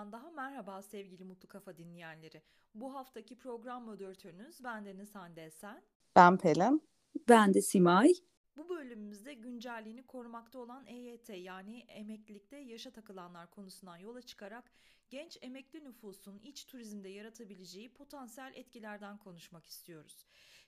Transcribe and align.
bölümünden 0.00 0.12
daha 0.12 0.30
merhaba 0.30 0.82
sevgili 0.82 1.24
Mutlu 1.24 1.48
Kafa 1.48 1.76
dinleyenleri. 1.76 2.42
Bu 2.74 2.94
haftaki 2.94 3.38
program 3.38 3.84
moderatörünüz 3.84 4.64
bendeniz 4.64 5.14
Hande 5.14 5.44
Esen. 5.44 5.82
Ben 6.16 6.38
Pelin. 6.38 6.82
Ben 7.28 7.54
de 7.54 7.62
Simay. 7.62 8.12
Bu 8.56 8.68
bölümümüzde 8.68 9.34
güncelliğini 9.34 10.02
korumakta 10.06 10.58
olan 10.58 10.86
EYT 10.86 11.28
yani 11.28 11.78
emeklilikte 11.78 12.56
yaşa 12.56 12.90
takılanlar 12.90 13.50
konusundan 13.50 13.96
yola 13.96 14.22
çıkarak 14.22 14.64
genç 15.10 15.38
emekli 15.42 15.84
nüfusun 15.84 16.38
iç 16.38 16.64
turizmde 16.64 17.08
yaratabileceği 17.08 17.92
potansiyel 17.92 18.52
etkilerden 18.54 19.18
konuşmak 19.18 19.66
istiyoruz. 19.66 20.26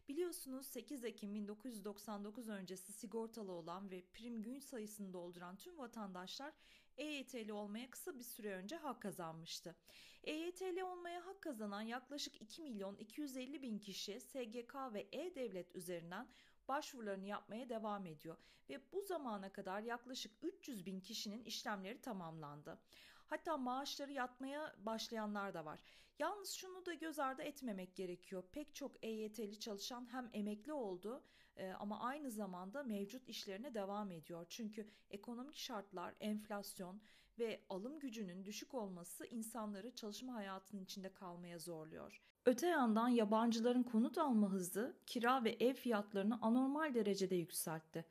Biliyorsunuz 0.09 0.67
8 0.67 1.05
Ekim 1.05 1.35
1999 1.35 2.49
öncesi 2.49 2.93
sigortalı 2.93 3.53
olan 3.53 3.91
ve 3.91 4.03
prim 4.15 4.43
gün 4.43 4.59
sayısını 4.59 5.13
dolduran 5.13 5.57
tüm 5.57 5.79
vatandaşlar 5.79 6.53
EYT'li 7.03 7.53
olmaya 7.53 7.91
kısa 7.91 8.19
bir 8.19 8.25
süre 8.25 8.55
önce 8.55 8.77
hak 8.77 9.03
kazanmıştı. 9.03 9.77
EYT'li 10.25 10.85
olmaya 10.85 11.27
hak 11.27 11.43
kazanan 11.43 11.83
yaklaşık 11.83 12.43
2 12.43 12.63
milyon 12.63 12.97
250 12.97 13.63
bin 13.63 13.79
kişi 13.79 14.21
SGK 14.21 14.75
ve 14.93 15.09
E-Devlet 15.13 15.77
üzerinden 15.77 16.29
başvurularını 16.69 17.27
yapmaya 17.27 17.69
devam 17.69 18.07
ediyor 18.07 18.37
ve 18.69 18.93
bu 18.93 19.03
zamana 19.03 19.53
kadar 19.53 19.83
yaklaşık 19.83 20.33
300 20.43 20.87
bin 20.87 21.01
kişinin 21.01 21.45
işlemleri 21.45 22.01
tamamlandı. 22.01 22.79
Hatta 23.27 23.57
maaşları 23.57 24.13
yatmaya 24.13 24.75
başlayanlar 24.79 25.55
da 25.55 25.65
var. 25.65 25.81
Yalnız 26.19 26.51
şunu 26.51 26.87
da 26.87 26.95
göz 26.95 27.19
ardı 27.19 27.43
etmemek 27.43 27.97
gerekiyor. 27.97 28.45
Pek 28.53 28.75
çok 28.75 29.05
EYT'li 29.05 29.61
çalışan 29.61 30.13
hem 30.13 30.31
emekli 30.33 30.73
oldu 30.73 31.25
e, 31.57 31.73
ama 31.73 32.01
aynı 32.01 32.31
zamanda 32.31 32.83
mevcut 32.83 33.29
işlerine 33.29 33.75
devam 33.75 34.11
ediyor. 34.11 34.47
Çünkü 34.49 34.89
ekonomik 35.11 35.57
şartlar, 35.57 36.15
enflasyon 36.21 37.01
ve 37.39 37.61
alım 37.69 37.99
gücünün 37.99 38.45
düşük 38.45 38.75
olması 38.75 39.27
insanları 39.27 39.95
çalışma 39.95 40.35
hayatının 40.35 40.85
içinde 40.85 41.13
kalmaya 41.13 41.59
zorluyor. 41.59 42.23
Öte 42.47 42.67
yandan 42.67 43.09
yabancıların 43.09 43.83
konut 43.83 44.19
alma 44.19 44.51
hızı 44.51 44.97
kira 45.07 45.45
ve 45.45 45.51
ev 45.61 45.75
fiyatlarını 45.75 46.39
anormal 46.43 46.95
derecede 46.95 47.35
yükseltti. 47.35 48.05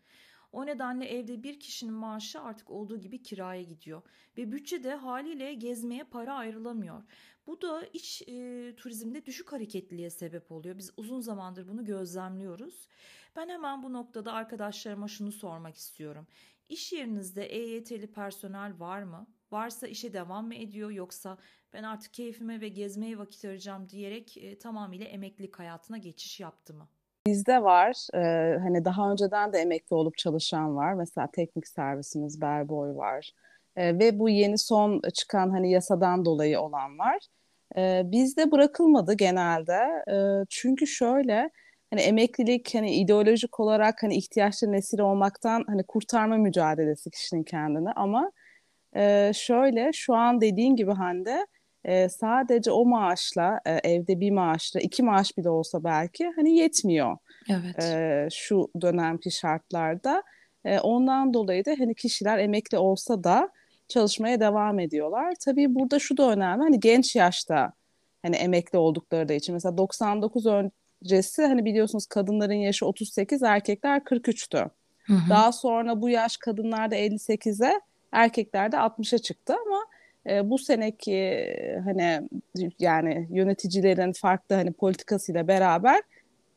O 0.52 0.66
nedenle 0.66 1.06
evde 1.06 1.44
bir 1.44 1.60
kişinin 1.60 1.94
maaşı 1.94 2.42
artık 2.42 2.70
olduğu 2.70 2.98
gibi 2.98 3.24
kiraya 3.24 3.62
gidiyor 3.62 4.02
ve 4.38 4.52
bütçede 4.52 4.96
haliyle 4.96 5.54
gezmeye 5.54 6.04
para 6.04 6.34
ayrılamıyor. 6.34 7.04
Bu 7.48 7.62
da 7.62 7.86
iç 7.94 8.22
e, 8.28 8.74
turizmde 8.78 9.26
düşük 9.26 9.52
hareketliliğe 9.52 10.10
sebep 10.10 10.52
oluyor. 10.52 10.78
Biz 10.78 10.94
uzun 10.98 11.20
zamandır 11.20 11.68
bunu 11.68 11.86
gözlemliyoruz. 11.86 12.88
Ben 13.36 13.50
hemen 13.50 13.84
bu 13.84 13.94
noktada 13.94 14.34
arkadaşlarıma 14.34 15.08
şunu 15.08 15.32
sormak 15.32 15.76
istiyorum. 15.76 16.28
İş 16.70 16.94
yerinizde 16.94 17.46
EYT'li 17.46 18.12
personel 18.12 18.80
var 18.80 19.04
mı? 19.04 19.28
Varsa 19.52 19.88
işe 19.88 20.14
devam 20.14 20.48
mı 20.48 20.56
ediyor 20.56 20.92
yoksa 20.92 21.38
ben 21.74 21.84
artık 21.84 22.14
keyfime 22.14 22.62
ve 22.62 22.68
gezmeye 22.68 23.18
vakit 23.18 23.46
arayacağım 23.46 23.90
diyerek 23.90 24.38
e, 24.38 24.58
tamamıyla 24.58 25.06
emeklilik 25.06 25.60
hayatına 25.60 25.98
geçiş 25.98 26.40
yaptı 26.40 26.74
mı? 26.74 26.90
Bizde 27.28 27.64
var. 27.64 28.08
E, 28.14 28.20
hani 28.60 28.86
daha 28.86 29.12
önceden 29.12 29.54
de 29.54 29.60
emekli 29.60 29.96
olup 29.96 30.18
çalışan 30.18 30.76
var. 30.76 30.94
Mesela 30.94 31.28
teknik 31.34 31.68
servisimiz 31.68 32.42
Berboy 32.42 32.96
var. 32.96 33.32
E, 33.76 34.00
ve 34.00 34.20
bu 34.20 34.30
yeni 34.30 34.58
son 34.58 35.02
çıkan 35.14 35.50
hani 35.50 35.72
yasadan 35.72 36.26
dolayı 36.26 36.60
olan 36.60 37.00
var. 37.00 37.20
E, 37.78 38.02
bizde 38.06 38.52
bırakılmadı 38.52 39.14
genelde. 39.14 40.04
E, 40.12 40.46
çünkü 40.50 40.88
şöyle 40.88 41.50
hani 41.90 42.02
emeklilik 42.02 42.76
hani 42.76 42.92
ideolojik 42.96 43.60
olarak 43.60 44.04
hani 44.04 44.16
ihtiyaçları 44.16 44.72
nesil 44.72 45.00
olmaktan 45.00 45.64
hani 45.68 45.84
kurtarma 45.84 46.38
mücadelesi 46.38 47.12
kişinin 47.12 47.44
kendini 47.44 47.92
ama 47.92 48.32
e, 48.96 49.32
şöyle 49.36 49.94
şu 49.94 50.16
an 50.16 50.42
dediğin 50.42 50.76
gibi 50.76 50.92
Hande 50.92 51.48
e, 51.86 52.10
sadece 52.10 52.72
o 52.72 52.86
maaşla 52.86 53.60
e, 53.66 53.72
evde 53.72 54.20
bir 54.20 54.32
maaşla 54.32 54.80
iki 54.80 55.04
maaş 55.04 55.38
bile 55.38 55.50
olsa 55.50 55.84
belki 55.84 56.32
hani 56.36 56.58
yetmiyor. 56.58 57.18
Evet. 57.50 57.84
E, 57.84 58.28
şu 58.32 58.72
dönemki 58.82 59.32
şartlarda. 59.32 60.24
E, 60.66 60.80
ondan 60.80 61.34
dolayı 61.34 61.66
da 61.66 61.76
hani 61.80 61.96
kişiler 61.96 62.38
emekli 62.38 62.78
olsa 62.78 63.24
da 63.24 63.50
çalışmaya 63.88 64.40
devam 64.40 64.80
ediyorlar. 64.80 65.34
Tabii 65.46 65.76
burada 65.76 66.00
şu 66.00 66.18
da 66.18 66.32
önemli. 66.32 66.64
Hani 66.64 66.80
genç 66.80 67.16
yaşta 67.16 67.74
hani 68.22 68.36
emekli 68.36 68.78
oldukları 68.78 69.30
da 69.30 69.34
için 69.34 69.54
mesela 69.54 69.78
99 69.78 70.46
öncesi 70.46 71.46
hani 71.46 71.66
biliyorsunuz 71.66 72.06
kadınların 72.06 72.54
yaşı 72.54 72.86
38, 72.86 73.44
erkekler 73.44 74.00
43'tü. 74.00 74.70
Hı 75.04 75.14
hı. 75.14 75.30
Daha 75.30 75.52
sonra 75.52 76.02
bu 76.02 76.10
yaş 76.10 76.38
kadınlarda 76.38 76.96
58'e, 76.96 77.82
erkeklerde 78.12 78.76
60'a 78.76 79.18
çıktı 79.18 79.56
ama 79.66 79.80
e, 80.30 80.50
bu 80.50 80.58
seneki 80.58 81.48
hani 81.84 82.22
yani 82.80 83.28
yöneticilerin 83.32 84.12
farklı 84.12 84.56
hani 84.56 84.74
politikasıyla 84.74 85.48
beraber 85.48 86.02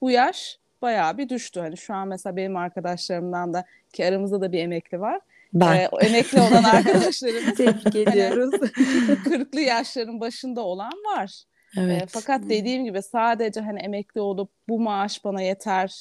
bu 0.00 0.10
yaş 0.10 0.58
bayağı 0.82 1.19
bir 1.19 1.28
düştü. 1.28 1.60
Hani 1.60 1.76
şu 1.76 1.94
an 1.94 2.08
mesela 2.08 2.36
benim 2.36 2.56
arkadaşlarımdan 2.56 3.54
da 3.54 3.64
ki 3.92 4.06
aramızda 4.06 4.41
da 4.41 4.52
bir 4.52 4.58
emekli 4.58 5.00
var. 5.00 5.20
Ben. 5.54 5.76
Ee, 5.76 5.88
emekli 6.00 6.41
olan 6.41 6.64
arkadaşlarımız. 6.75 7.54
Tebrik 7.56 7.94
hani 7.94 7.98
ediyoruz. 7.98 8.54
Kırklı 9.25 9.60
yaşların 9.60 10.20
başında 10.20 10.60
olan 10.60 10.92
var. 11.16 11.42
Evet. 11.78 12.02
E, 12.02 12.06
fakat 12.08 12.48
dediğim 12.48 12.84
gibi 12.84 13.02
sadece 13.02 13.60
hani 13.60 13.81
emekli 13.81 14.20
olup 14.20 14.50
bu 14.69 14.81
maaş 14.81 15.25
bana 15.25 15.42
yeter 15.42 16.00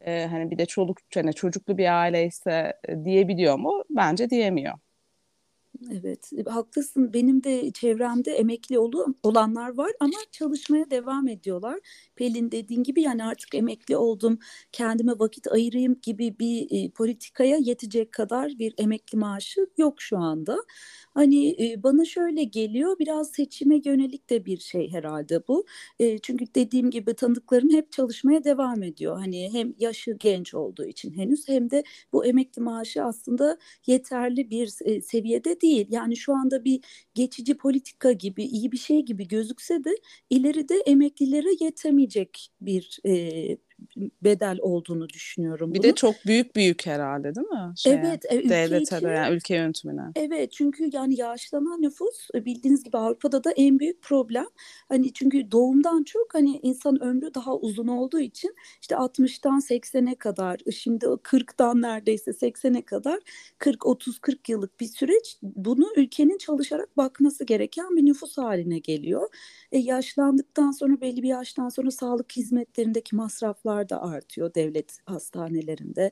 e, 0.00 0.26
hani 0.26 0.50
bir 0.50 0.58
de 0.58 0.66
çoluk 0.66 0.98
hani 1.14 1.34
çocuklu 1.34 1.78
bir 1.78 2.00
aileyse 2.00 2.72
e, 2.88 3.04
diyebiliyor 3.04 3.58
mu? 3.58 3.84
Bence 3.90 4.30
diyemiyor. 4.30 4.74
Evet, 5.92 6.30
e, 6.36 6.42
haklısın. 6.50 7.12
Benim 7.12 7.44
de 7.44 7.70
çevremde 7.70 8.32
emekli 8.32 8.78
olu 8.78 9.14
olanlar 9.22 9.68
var 9.76 9.92
ama 10.00 10.12
çalışmaya 10.32 10.90
devam 10.90 11.28
ediyorlar. 11.28 11.80
Pelin 12.16 12.50
dediğin 12.52 12.82
gibi 12.82 13.02
yani 13.02 13.24
artık 13.24 13.54
emekli 13.54 13.96
oldum, 13.96 14.38
kendime 14.72 15.12
vakit 15.18 15.52
ayırayım 15.52 15.96
gibi 16.02 16.38
bir 16.38 16.66
e, 16.86 16.90
politikaya 16.90 17.56
yetecek 17.56 18.12
kadar 18.12 18.58
bir 18.58 18.74
emekli 18.78 19.18
maaşı 19.18 19.66
yok 19.78 20.02
şu 20.02 20.18
anda. 20.18 20.56
Hani 21.14 21.48
e, 21.72 21.82
bana 21.82 22.04
şöyle 22.04 22.44
geliyor, 22.44 22.96
biraz 22.98 23.30
seçime 23.30 23.80
yönelik 23.84 24.30
de 24.30 24.44
bir 24.44 24.58
şey 24.58 24.92
herhalde 24.92 25.40
bu. 25.48 25.64
E, 25.98 26.18
çünkü 26.18 26.44
dediğim 26.54 26.90
gibi 26.90 27.14
tanıdıklarım 27.14 27.70
hep 27.70 27.92
çalışmaya 27.92 28.44
devam 28.44 28.82
ediyor. 28.82 29.16
Hani 29.18 29.52
hem 29.52 29.74
yaşı 29.78 30.12
genç 30.20 30.54
olduğu 30.54 30.84
için 30.86 31.12
henüz 31.14 31.48
hem 31.48 31.70
de 31.70 31.84
bu 32.12 32.24
emekli 32.26 32.62
maaşı 32.62 33.04
aslında 33.04 33.58
yeterli 33.86 34.50
bir 34.50 34.72
e, 34.84 35.00
seviyede 35.00 35.60
değil. 35.60 35.73
Yani 35.90 36.16
şu 36.16 36.34
anda 36.34 36.64
bir 36.64 36.80
geçici 37.14 37.56
politika 37.56 38.12
gibi 38.12 38.44
iyi 38.44 38.72
bir 38.72 38.76
şey 38.76 39.02
gibi 39.04 39.28
gözükse 39.28 39.84
de 39.84 39.90
ileride 40.30 40.74
emeklilere 40.86 41.48
yetemeyecek 41.64 42.48
bir 42.60 42.98
e, 43.06 43.56
bedel 44.22 44.58
olduğunu 44.60 45.08
düşünüyorum. 45.08 45.74
Bir 45.74 45.78
bunu. 45.78 45.88
de 45.88 45.94
çok 45.94 46.14
büyük 46.26 46.56
büyük 46.56 46.86
herhalde 46.86 47.34
değil 47.34 47.46
mi? 47.46 47.72
Şeye, 47.76 47.96
evet. 47.96 48.24
E, 48.32 48.48
devlete 48.48 49.02
de 49.02 49.08
yani 49.08 49.34
ülke 49.34 49.56
yönetimine. 49.56 50.02
Evet 50.16 50.52
çünkü 50.52 50.90
yani 50.92 51.20
yaşlanan 51.20 51.82
nüfus 51.82 52.28
e, 52.34 52.44
bildiğiniz 52.44 52.84
gibi 52.84 52.98
Avrupa'da 52.98 53.44
da 53.44 53.50
en 53.50 53.78
büyük 53.78 54.02
problem. 54.02 54.46
Hani 54.88 55.12
çünkü 55.12 55.50
doğumdan 55.52 56.02
çok 56.02 56.34
hani 56.34 56.60
insan 56.62 57.02
ömrü 57.02 57.34
daha 57.34 57.56
uzun 57.56 57.86
olduğu 57.86 58.20
için 58.20 58.54
işte 58.80 58.94
60'tan 58.94 59.60
80'e 59.60 60.14
kadar 60.14 60.60
şimdi 60.72 61.06
40'dan 61.06 61.82
neredeyse 61.82 62.30
80'e 62.30 62.82
kadar 62.82 63.18
40 63.58 63.86
30 63.86 64.18
40 64.18 64.48
yıllık 64.48 64.80
bir 64.80 64.86
süreç 64.86 65.36
bunu 65.42 65.86
ülkenin 65.96 66.38
çalışarak 66.38 66.96
bakması 66.96 67.44
gereken 67.44 67.96
bir 67.96 68.04
nüfus 68.06 68.38
haline 68.38 68.78
geliyor. 68.78 69.28
E, 69.72 69.78
yaşlandıktan 69.78 70.70
sonra 70.70 71.00
belli 71.00 71.22
bir 71.22 71.28
yaştan 71.28 71.68
sonra 71.68 71.90
sağlık 71.90 72.32
hizmetlerindeki 72.36 73.16
masraflar 73.64 73.88
da 73.88 74.02
artıyor 74.02 74.54
devlet 74.54 74.98
hastanelerinde 75.06 76.10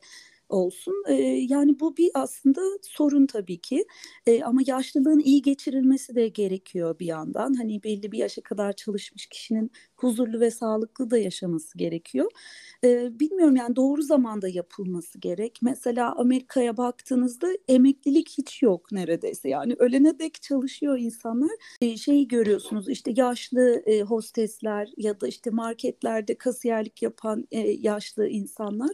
olsun. 0.48 0.94
E, 1.08 1.14
yani 1.48 1.80
bu 1.80 1.96
bir 1.96 2.10
aslında 2.14 2.60
sorun 2.82 3.26
tabii 3.26 3.60
ki. 3.60 3.84
E, 4.26 4.42
ama 4.44 4.60
yaşlılığın 4.66 5.20
iyi 5.20 5.42
geçirilmesi 5.42 6.14
de 6.14 6.28
gerekiyor 6.28 6.98
bir 6.98 7.06
yandan. 7.06 7.54
Hani 7.54 7.82
belli 7.82 8.12
bir 8.12 8.18
yaşa 8.18 8.42
kadar 8.42 8.72
çalışmış 8.72 9.26
kişinin 9.26 9.70
huzurlu 10.02 10.40
ve 10.40 10.50
sağlıklı 10.50 11.10
da 11.10 11.18
yaşaması 11.18 11.78
gerekiyor. 11.78 12.30
E, 12.84 13.20
bilmiyorum 13.20 13.56
yani 13.56 13.76
doğru 13.76 14.02
zamanda 14.02 14.48
yapılması 14.48 15.18
gerek. 15.18 15.58
Mesela 15.62 16.14
Amerika'ya 16.16 16.76
baktığınızda 16.76 17.48
emeklilik 17.68 18.28
hiç 18.38 18.62
yok 18.62 18.92
neredeyse. 18.92 19.48
Yani 19.48 19.74
ölene 19.78 20.18
dek 20.18 20.42
çalışıyor 20.42 20.98
insanlar. 20.98 21.50
E, 21.80 21.96
şeyi 21.96 22.28
görüyorsunuz 22.28 22.88
işte 22.88 23.12
yaşlı 23.16 23.82
e, 23.86 24.02
hostesler 24.02 24.88
ya 24.96 25.20
da 25.20 25.28
işte 25.28 25.50
marketlerde 25.50 26.34
kasiyerlik 26.34 27.02
yapan 27.02 27.46
e, 27.50 27.58
yaşlı 27.60 28.28
insanlar. 28.28 28.90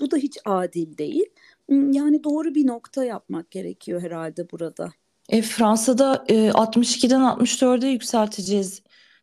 Bu 0.00 0.10
da 0.10 0.16
hiç 0.16 0.38
adil 0.44 0.98
değil. 0.98 1.26
Yani 1.68 2.24
doğru 2.24 2.54
bir 2.54 2.66
nokta 2.66 3.04
yapmak 3.04 3.50
gerekiyor 3.50 4.02
herhalde 4.02 4.50
burada. 4.50 4.92
E, 5.28 5.42
Fransa'da 5.42 6.24
e, 6.28 6.34
62'den 6.34 7.20
64'e 7.20 7.88
yükselteceğiz 7.88 8.82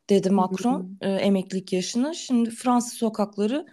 dedi 0.09 0.29
Macron 0.29 0.97
e, 1.01 1.09
emeklilik 1.09 1.73
yaşını. 1.73 2.15
Şimdi 2.15 2.49
Fransız 2.49 2.93
sokakları 2.93 3.65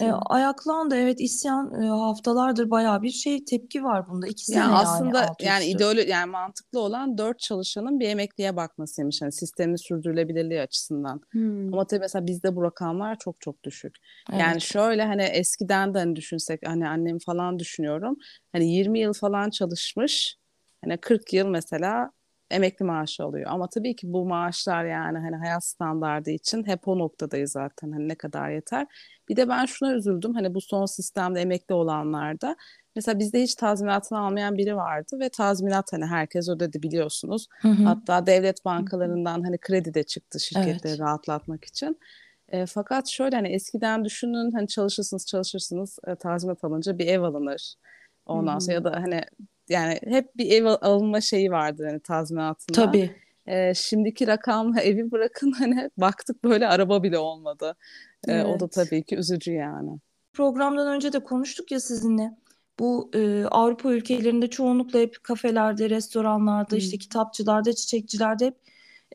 E, 0.00 0.10
ayaklandı 0.10 0.96
evet 0.96 1.20
isyan 1.20 1.82
e, 1.82 1.86
haftalardır 1.86 2.70
bayağı 2.70 3.02
bir 3.02 3.10
şey 3.10 3.44
tepki 3.44 3.84
var 3.84 4.08
bunda. 4.08 4.26
İki 4.26 4.44
sene 4.44 4.58
yani 4.58 4.74
aslında 4.74 5.18
yani, 5.20 5.34
yani 5.40 5.64
ideolo 5.64 6.00
yani 6.00 6.30
mantıklı 6.30 6.80
olan 6.80 7.18
dört 7.18 7.38
çalışanın 7.38 8.00
bir 8.00 8.08
emekliye 8.08 8.56
bakmasıymış. 8.56 9.22
Yani 9.22 9.32
sistemin 9.32 9.76
sürdürülebilirliği 9.76 10.60
açısından. 10.60 11.20
Hmm. 11.30 11.74
Ama 11.74 11.86
tabii 11.86 12.00
mesela 12.00 12.26
bizde 12.26 12.56
bu 12.56 12.62
rakamlar 12.62 13.18
çok 13.18 13.40
çok 13.40 13.64
düşük. 13.64 13.96
Evet. 14.30 14.40
Yani 14.40 14.60
şöyle 14.60 15.04
hani 15.04 15.22
eskiden 15.22 15.94
de 15.94 15.98
hani 15.98 16.16
düşünsek 16.16 16.60
hani 16.66 16.88
annem 16.88 17.18
falan 17.18 17.58
düşünüyorum. 17.58 18.16
Hani 18.52 18.72
20 18.72 18.98
yıl 18.98 19.12
falan 19.12 19.50
çalışmış. 19.50 20.36
Hani 20.84 20.98
40 20.98 21.32
yıl 21.32 21.46
mesela 21.46 22.10
emekli 22.50 22.84
maaşı 22.84 23.24
alıyor. 23.24 23.50
Ama 23.50 23.68
tabii 23.68 23.96
ki 23.96 24.12
bu 24.12 24.26
maaşlar 24.26 24.84
yani 24.84 25.18
hani 25.18 25.36
hayat 25.36 25.64
standardı 25.64 26.30
için 26.30 26.66
hep 26.66 26.88
o 26.88 26.98
noktadayız 26.98 27.52
zaten. 27.52 27.92
Hani 27.92 28.08
ne 28.08 28.14
kadar 28.14 28.50
yeter. 28.50 28.86
Bir 29.28 29.36
de 29.36 29.48
ben 29.48 29.64
şuna 29.64 29.92
üzüldüm. 29.92 30.34
Hani 30.34 30.54
bu 30.54 30.60
son 30.60 30.86
sistemde 30.86 31.40
emekli 31.40 31.74
olanlarda 31.74 32.56
mesela 32.96 33.18
bizde 33.18 33.42
hiç 33.42 33.54
tazminatını 33.54 34.18
almayan 34.18 34.58
biri 34.58 34.76
vardı 34.76 35.16
ve 35.20 35.28
tazminat 35.28 35.92
hani 35.92 36.06
herkes 36.06 36.48
ödedi 36.48 36.82
biliyorsunuz. 36.82 37.46
Hı 37.60 37.68
hı. 37.68 37.84
Hatta 37.84 38.26
devlet 38.26 38.64
bankalarından 38.64 39.42
hani 39.42 39.58
kredi 39.58 39.94
de 39.94 40.02
çıktı 40.02 40.40
şirketleri 40.40 40.92
evet. 40.92 41.00
rahatlatmak 41.00 41.64
için. 41.64 41.98
E, 42.48 42.66
fakat 42.66 43.08
şöyle 43.08 43.36
hani 43.36 43.48
eskiden 43.48 44.04
düşünün 44.04 44.50
hani 44.50 44.68
çalışırsınız 44.68 45.26
çalışırsınız 45.26 45.98
e, 46.06 46.14
tazminat 46.14 46.64
alınca 46.64 46.98
bir 46.98 47.06
ev 47.06 47.22
alınır. 47.22 47.74
Ondan 48.26 48.56
hı. 48.56 48.60
sonra 48.60 48.74
ya 48.74 48.84
da 48.84 48.90
hani 48.90 49.20
yani 49.68 49.98
hep 50.04 50.36
bir 50.36 50.50
ev 50.50 50.64
alınma 50.64 51.20
şeyi 51.20 51.50
vardı 51.50 51.86
hani 51.90 52.00
tazminatında. 52.00 52.84
Tabii. 52.84 53.10
Ee, 53.46 53.74
şimdiki 53.74 54.26
rakamla 54.26 54.80
evi 54.80 55.10
bırakın 55.10 55.52
hani 55.58 55.90
baktık 55.96 56.44
böyle 56.44 56.66
araba 56.68 57.02
bile 57.02 57.18
olmadı. 57.18 57.76
Ee, 58.28 58.32
evet. 58.32 58.46
O 58.46 58.60
da 58.60 58.68
tabii 58.68 59.02
ki 59.02 59.16
üzücü 59.16 59.52
yani. 59.52 59.90
Programdan 60.32 60.88
önce 60.96 61.12
de 61.12 61.18
konuştuk 61.18 61.70
ya 61.70 61.80
sizinle. 61.80 62.30
Bu 62.78 63.10
e, 63.14 63.44
Avrupa 63.44 63.92
ülkelerinde 63.92 64.50
çoğunlukla 64.50 64.98
hep 64.98 65.24
kafelerde, 65.24 65.90
restoranlarda, 65.90 66.70
hmm. 66.70 66.78
işte 66.78 66.98
kitapçılarda, 66.98 67.72
çiçekçilerde 67.72 68.46
hep 68.46 68.56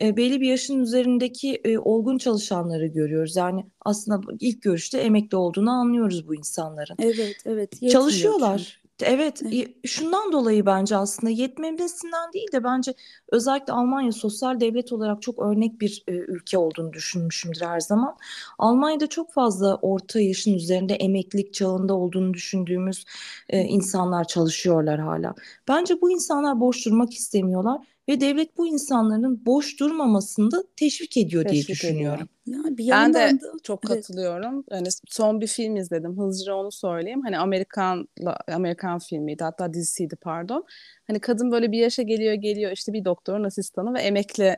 e, 0.01 0.17
belli 0.17 0.41
bir 0.41 0.47
yaşın 0.47 0.79
üzerindeki 0.79 1.61
e, 1.63 1.77
olgun 1.77 2.17
çalışanları 2.17 2.87
görüyoruz. 2.87 3.35
Yani 3.35 3.65
aslında 3.81 4.21
ilk 4.39 4.61
görüşte 4.61 4.97
emekli 4.97 5.37
olduğunu 5.37 5.71
anlıyoruz 5.71 6.27
bu 6.27 6.35
insanların. 6.35 6.95
Evet, 6.99 7.35
evet. 7.45 7.91
Çalışıyorlar. 7.91 8.80
Evet, 9.05 9.41
şundan 9.85 10.31
dolayı 10.31 10.65
bence 10.65 10.95
aslında 10.95 11.31
yetmemesinden 11.31 12.33
değil 12.33 12.51
de 12.51 12.63
bence 12.63 12.93
özellikle 13.31 13.73
Almanya 13.73 14.11
sosyal 14.11 14.59
devlet 14.59 14.93
olarak 14.93 15.21
çok 15.21 15.39
örnek 15.39 15.81
bir 15.81 16.03
e, 16.07 16.11
ülke 16.11 16.57
olduğunu 16.57 16.93
düşünmüşümdür 16.93 17.61
her 17.61 17.79
zaman. 17.79 18.17
Almanya'da 18.57 19.07
çok 19.07 19.33
fazla 19.33 19.75
orta 19.75 20.19
yaşın 20.19 20.53
üzerinde 20.53 20.93
emeklilik 20.95 21.53
çağında 21.53 21.93
olduğunu 21.93 22.33
düşündüğümüz 22.33 23.05
e, 23.49 23.59
insanlar 23.61 24.23
çalışıyorlar 24.23 24.99
hala. 24.99 25.35
Bence 25.67 26.01
bu 26.01 26.11
insanlar 26.11 26.59
boş 26.59 26.85
durmak 26.85 27.13
istemiyorlar 27.13 27.81
ve 28.11 28.21
devlet 28.21 28.57
bu 28.57 28.67
insanların 28.67 29.45
boş 29.45 29.79
durmamasını 29.79 30.51
da 30.51 30.63
teşvik 30.75 31.17
ediyor 31.17 31.43
teşvik 31.43 31.67
diye 31.67 31.75
düşünüyorum. 31.75 32.29
Yani 32.45 32.77
bir 32.77 32.89
ben 32.89 33.13
de 33.13 33.19
da, 33.19 33.51
çok 33.63 33.81
katılıyorum. 33.81 34.55
Evet. 34.55 34.79
Hani 34.79 34.87
son 35.07 35.41
bir 35.41 35.47
film 35.47 35.75
izledim. 35.75 36.17
Hızlıca 36.17 36.53
onu 36.53 36.71
söyleyeyim. 36.71 37.21
Hani 37.21 37.37
Amerikan 37.37 38.07
Amerikan 38.51 38.99
filmiydi. 38.99 39.43
Hatta 39.43 39.73
dizisiydi 39.73 40.15
pardon. 40.15 40.65
Hani 41.07 41.19
kadın 41.19 41.51
böyle 41.51 41.71
bir 41.71 41.77
yaşa 41.77 42.01
geliyor 42.01 42.33
geliyor 42.33 42.71
işte 42.71 42.93
bir 42.93 43.05
doktorun 43.05 43.43
asistanı 43.43 43.93
ve 43.93 43.99
emekli 43.99 44.57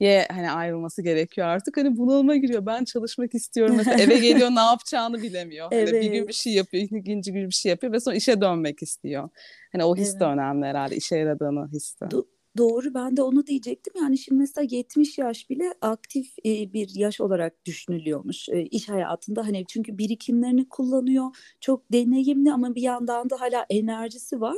ye 0.00 0.26
hani 0.30 0.50
ayrılması 0.50 1.02
gerekiyor 1.02 1.46
artık. 1.46 1.76
Hani 1.76 1.96
bunalıma 1.96 2.36
giriyor. 2.36 2.66
Ben 2.66 2.84
çalışmak 2.84 3.34
istiyorum. 3.34 3.76
Mesela 3.76 3.98
eve 3.98 4.18
geliyor 4.28 4.50
ne 4.50 4.60
yapacağını 4.60 5.22
bilemiyor. 5.22 5.68
Evet. 5.70 5.88
Hani 5.88 6.00
bir 6.00 6.10
gün 6.10 6.28
bir 6.28 6.32
şey 6.32 6.52
yapıyor, 6.52 6.82
ikinci 6.82 7.32
gün 7.32 7.48
bir 7.48 7.54
şey 7.54 7.70
yapıyor 7.70 7.92
ve 7.92 8.00
sonra 8.00 8.16
işe 8.16 8.40
dönmek 8.40 8.82
istiyor. 8.82 9.28
Hani 9.72 9.84
o 9.84 9.96
his 9.96 10.10
evet. 10.10 10.20
de 10.20 10.24
önemli 10.24 10.66
herhalde. 10.66 10.96
işe 10.96 11.16
yaradığını 11.16 11.68
his 11.72 12.00
de. 12.00 12.04
Du- 12.04 12.26
Doğru 12.58 12.94
ben 12.94 13.16
de 13.16 13.22
onu 13.22 13.46
diyecektim. 13.46 13.92
Yani 13.96 14.18
şimdi 14.18 14.38
mesela 14.38 14.66
70 14.70 15.18
yaş 15.18 15.50
bile 15.50 15.74
aktif 15.80 16.34
e, 16.46 16.72
bir 16.72 16.90
yaş 16.94 17.20
olarak 17.20 17.66
düşünülüyormuş 17.66 18.48
e, 18.48 18.62
iş 18.62 18.88
hayatında. 18.88 19.46
Hani 19.46 19.64
çünkü 19.68 19.98
birikimlerini 19.98 20.68
kullanıyor. 20.68 21.26
Çok 21.60 21.92
deneyimli 21.92 22.52
ama 22.52 22.74
bir 22.74 22.82
yandan 22.82 23.30
da 23.30 23.40
hala 23.40 23.66
enerjisi 23.70 24.40
var. 24.40 24.56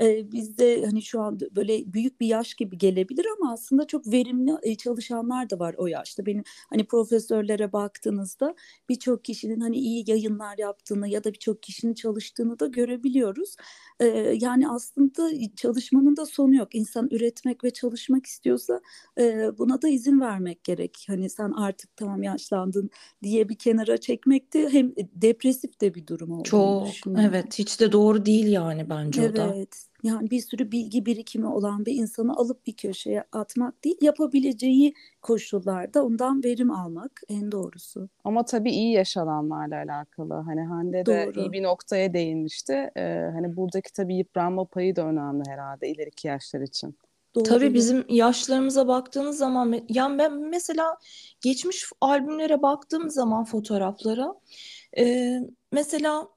E, 0.00 0.32
bizde 0.32 0.84
hani 0.86 1.02
şu 1.02 1.20
an 1.20 1.40
böyle 1.56 1.92
büyük 1.92 2.20
bir 2.20 2.26
yaş 2.26 2.54
gibi 2.54 2.78
gelebilir 2.78 3.26
ama 3.38 3.52
aslında 3.52 3.86
çok 3.86 4.06
verimli 4.12 4.52
e, 4.62 4.74
çalışanlar 4.74 5.50
da 5.50 5.58
var 5.58 5.74
o 5.78 5.86
yaşta. 5.86 6.26
Benim 6.26 6.42
hani 6.70 6.84
profesörlere 6.86 7.72
baktığınızda 7.72 8.54
birçok 8.88 9.24
kişinin 9.24 9.60
hani 9.60 9.76
iyi 9.76 10.04
yayınlar 10.10 10.58
yaptığını 10.58 11.08
ya 11.08 11.24
da 11.24 11.32
birçok 11.32 11.62
kişinin 11.62 11.94
çalıştığını 11.94 12.58
da 12.58 12.66
görebiliyoruz. 12.66 13.56
E, 14.00 14.06
yani 14.40 14.68
aslında 14.68 15.30
çalışmanın 15.56 16.16
da 16.16 16.26
sonu 16.26 16.54
yok. 16.54 16.74
İnsan 16.74 17.08
üretmek 17.36 17.64
ve 17.64 17.70
çalışmak 17.70 18.26
istiyorsa 18.26 18.80
e, 19.18 19.50
buna 19.58 19.82
da 19.82 19.88
izin 19.88 20.20
vermek 20.20 20.64
gerek. 20.64 21.04
Hani 21.08 21.30
sen 21.30 21.50
artık 21.50 21.96
tamam 21.96 22.22
yaşlandın 22.22 22.90
diye 23.22 23.48
bir 23.48 23.58
kenara 23.58 23.96
çekmek 23.96 24.54
de 24.54 24.68
hem 24.68 24.92
depresif 25.14 25.80
de 25.80 25.94
bir 25.94 26.06
durum 26.06 26.30
olduğunu 26.30 26.44
Çok 26.44 27.12
evet 27.20 27.58
hiç 27.58 27.80
de 27.80 27.92
doğru 27.92 28.26
değil 28.26 28.46
yani 28.46 28.90
bence 28.90 29.30
o 29.30 29.36
da. 29.36 29.54
Evet. 29.54 29.86
Yani 30.02 30.30
bir 30.30 30.40
sürü 30.40 30.72
bilgi 30.72 31.06
birikimi 31.06 31.46
olan 31.46 31.86
bir 31.86 31.94
insanı 31.94 32.36
alıp 32.36 32.66
bir 32.66 32.72
köşeye 32.72 33.24
atmak 33.32 33.84
değil, 33.84 33.96
yapabileceği 34.00 34.94
koşullarda 35.22 36.04
ondan 36.04 36.44
verim 36.44 36.70
almak 36.70 37.20
en 37.28 37.52
doğrusu. 37.52 38.08
Ama 38.24 38.44
tabii 38.44 38.70
iyi 38.70 38.92
yaşananlarla 38.92 39.76
alakalı. 39.76 40.34
Hani 40.34 40.60
Hande 40.60 41.06
de 41.06 41.26
Doğru. 41.26 41.40
iyi 41.40 41.52
bir 41.52 41.62
noktaya 41.62 42.14
değinmişti. 42.14 42.90
Ee, 42.96 43.30
hani 43.34 43.56
buradaki 43.56 43.92
tabii 43.92 44.16
yıpranma 44.16 44.64
payı 44.64 44.96
da 44.96 45.02
önemli 45.02 45.42
herhalde 45.48 45.88
ileriki 45.88 46.28
yaşlar 46.28 46.60
için. 46.60 46.96
Doğru. 47.36 47.44
Tabii 47.44 47.74
bizim 47.74 48.04
yaşlarımıza 48.08 48.88
baktığınız 48.88 49.38
zaman 49.38 49.80
yani 49.88 50.18
ben 50.18 50.32
mesela 50.32 50.96
geçmiş 51.40 51.84
albümlere 52.00 52.62
baktığım 52.62 53.10
zaman 53.10 53.44
fotoğraflara 53.44 54.34
e, 54.98 55.36
mesela 55.72 56.28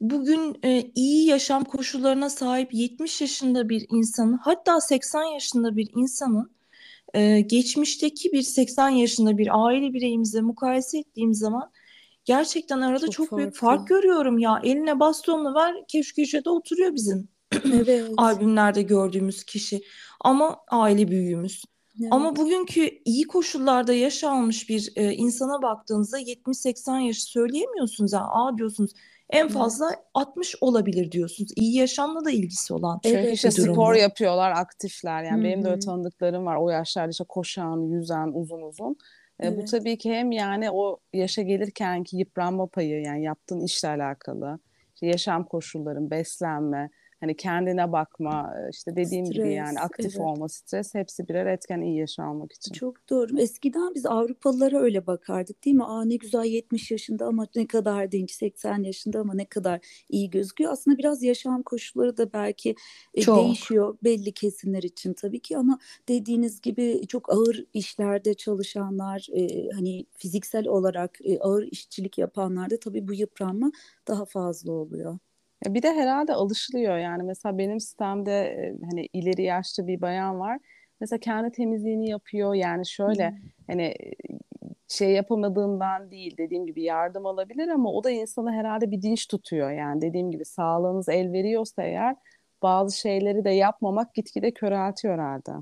bugün 0.00 0.58
e, 0.64 0.90
iyi 0.94 1.26
yaşam 1.26 1.64
koşullarına 1.64 2.30
sahip 2.30 2.74
70 2.74 3.20
yaşında 3.20 3.68
bir 3.68 3.86
insanın 3.90 4.38
hatta 4.38 4.80
80 4.80 5.22
yaşında 5.22 5.76
bir 5.76 5.90
insanın 5.96 6.50
e, 7.14 7.40
geçmişteki 7.40 8.32
bir 8.32 8.42
80 8.42 8.88
yaşında 8.88 9.38
bir 9.38 9.66
aile 9.66 9.92
bireyimize 9.92 10.40
mukayese 10.40 10.98
ettiğim 10.98 11.34
zaman 11.34 11.70
gerçekten 12.24 12.80
arada 12.80 13.10
çok, 13.10 13.28
çok 13.28 13.38
büyük 13.38 13.54
fark 13.54 13.88
görüyorum 13.88 14.38
ya. 14.38 14.60
Eline 14.64 15.00
bastonunu 15.00 15.54
ver 15.54 15.74
keşke 15.88 16.42
oturuyor 16.46 16.94
bizim 16.94 17.35
evet. 17.52 18.10
albümlerde 18.16 18.82
gördüğümüz 18.82 19.44
kişi 19.44 19.80
ama 20.20 20.56
aile 20.68 21.08
büyüğümüz. 21.08 21.64
Evet. 22.00 22.08
Ama 22.10 22.36
bugünkü 22.36 22.90
iyi 23.04 23.26
koşullarda 23.26 23.92
yaş 23.92 24.24
almış 24.24 24.68
bir 24.68 24.92
e, 24.96 25.12
insana 25.12 25.62
baktığınızda 25.62 26.20
70-80 26.20 27.00
yaşı 27.00 27.22
söyleyemiyorsunuz. 27.22 28.12
Yani, 28.12 28.24
Aa 28.24 28.58
diyorsunuz 28.58 28.90
en 29.30 29.48
fazla 29.48 29.88
evet. 29.88 30.04
60 30.14 30.54
olabilir 30.60 31.12
diyorsunuz. 31.12 31.50
İyi 31.56 31.76
yaşamla 31.76 32.24
da 32.24 32.30
ilgisi 32.30 32.74
olan 32.74 33.00
Çünkü 33.02 33.16
evet. 33.16 33.34
işte 33.34 33.50
spor 33.50 33.94
yapıyorlar, 33.94 34.50
aktifler. 34.50 35.22
Yani 35.22 35.36
Hı-hı. 35.36 35.44
benim 35.44 35.64
de 35.64 35.68
öyle 35.68 35.78
tanıdıklarım 35.78 36.46
var. 36.46 36.56
O 36.56 36.70
yaşlarda 36.70 37.10
işte 37.10 37.24
koşan, 37.28 37.80
yüzen, 37.80 38.30
uzun 38.34 38.62
uzun. 38.62 38.96
Evet. 39.40 39.58
E, 39.58 39.62
bu 39.62 39.64
tabii 39.64 39.98
ki 39.98 40.12
hem 40.12 40.32
yani 40.32 40.70
o 40.70 40.98
yaşa 41.12 41.42
gelirkenki 41.42 42.16
yıpranma 42.16 42.66
payı 42.66 43.02
yani 43.02 43.24
yaptığın 43.24 43.60
işle 43.60 43.88
alakalı. 43.88 44.58
İşte 44.94 45.06
yaşam 45.06 45.44
koşulların, 45.44 46.10
beslenme, 46.10 46.90
hani 47.20 47.36
kendine 47.36 47.92
bakma, 47.92 48.54
işte 48.72 48.96
dediğim 48.96 49.26
stres, 49.26 49.36
gibi 49.38 49.52
yani 49.54 49.80
aktif 49.80 50.16
evet. 50.16 50.26
olma, 50.26 50.48
stres 50.48 50.94
hepsi 50.94 51.28
birer 51.28 51.46
etken 51.46 51.80
iyi 51.80 51.98
yaşamak 51.98 52.52
için. 52.52 52.72
Çok 52.72 53.10
doğru. 53.10 53.40
Eskiden 53.40 53.94
biz 53.94 54.06
Avrupalılara 54.06 54.78
öyle 54.78 55.06
bakardık 55.06 55.64
değil 55.64 55.76
mi? 55.76 55.84
Aa 55.84 56.04
ne 56.04 56.16
güzel 56.16 56.44
70 56.44 56.90
yaşında 56.90 57.26
ama 57.26 57.46
ne 57.56 57.66
kadar 57.66 58.12
dinç, 58.12 58.30
80 58.30 58.82
yaşında 58.82 59.20
ama 59.20 59.34
ne 59.34 59.44
kadar 59.44 59.80
iyi 60.08 60.30
gözüküyor. 60.30 60.72
Aslında 60.72 60.98
biraz 60.98 61.22
yaşam 61.22 61.62
koşulları 61.62 62.16
da 62.16 62.32
belki 62.32 62.74
e, 63.14 63.22
çok. 63.22 63.44
değişiyor 63.44 63.98
belli 64.04 64.32
kesimler 64.32 64.82
için 64.82 65.12
tabii 65.12 65.40
ki 65.40 65.56
ama 65.56 65.78
dediğiniz 66.08 66.60
gibi 66.60 67.06
çok 67.08 67.32
ağır 67.32 67.64
işlerde 67.74 68.34
çalışanlar, 68.34 69.26
e, 69.32 69.70
hani 69.70 70.06
fiziksel 70.10 70.68
olarak 70.68 71.18
e, 71.24 71.38
ağır 71.38 71.62
işçilik 71.62 72.18
yapanlarda 72.18 72.78
tabii 72.80 73.08
bu 73.08 73.14
yıpranma 73.14 73.72
daha 74.08 74.24
fazla 74.24 74.72
oluyor. 74.72 75.18
Bir 75.64 75.82
de 75.82 75.92
herhalde 75.92 76.32
alışılıyor 76.34 76.96
yani 76.98 77.22
mesela 77.22 77.58
benim 77.58 77.80
sistemde 77.80 78.74
hani 78.90 79.08
ileri 79.12 79.42
yaşlı 79.42 79.86
bir 79.86 80.00
bayan 80.00 80.40
var. 80.40 80.58
Mesela 81.00 81.20
kendi 81.20 81.52
temizliğini 81.52 82.08
yapıyor 82.10 82.54
yani 82.54 82.86
şöyle 82.86 83.30
hmm. 83.30 83.38
hani 83.66 83.94
şey 84.88 85.10
yapamadığından 85.12 86.10
değil 86.10 86.36
dediğim 86.38 86.66
gibi 86.66 86.82
yardım 86.82 87.26
alabilir 87.26 87.68
ama 87.68 87.92
o 87.92 88.04
da 88.04 88.10
insanı 88.10 88.52
herhalde 88.52 88.90
bir 88.90 89.02
dinç 89.02 89.28
tutuyor 89.28 89.70
yani 89.70 90.02
dediğim 90.02 90.30
gibi 90.30 90.44
sağlığınız 90.44 91.08
el 91.08 91.32
veriyorsa 91.32 91.82
eğer 91.82 92.16
bazı 92.62 92.98
şeyleri 92.98 93.44
de 93.44 93.50
yapmamak 93.50 94.14
gitgide 94.14 94.50
köreltiyor 94.54 95.14
herhalde. 95.14 95.52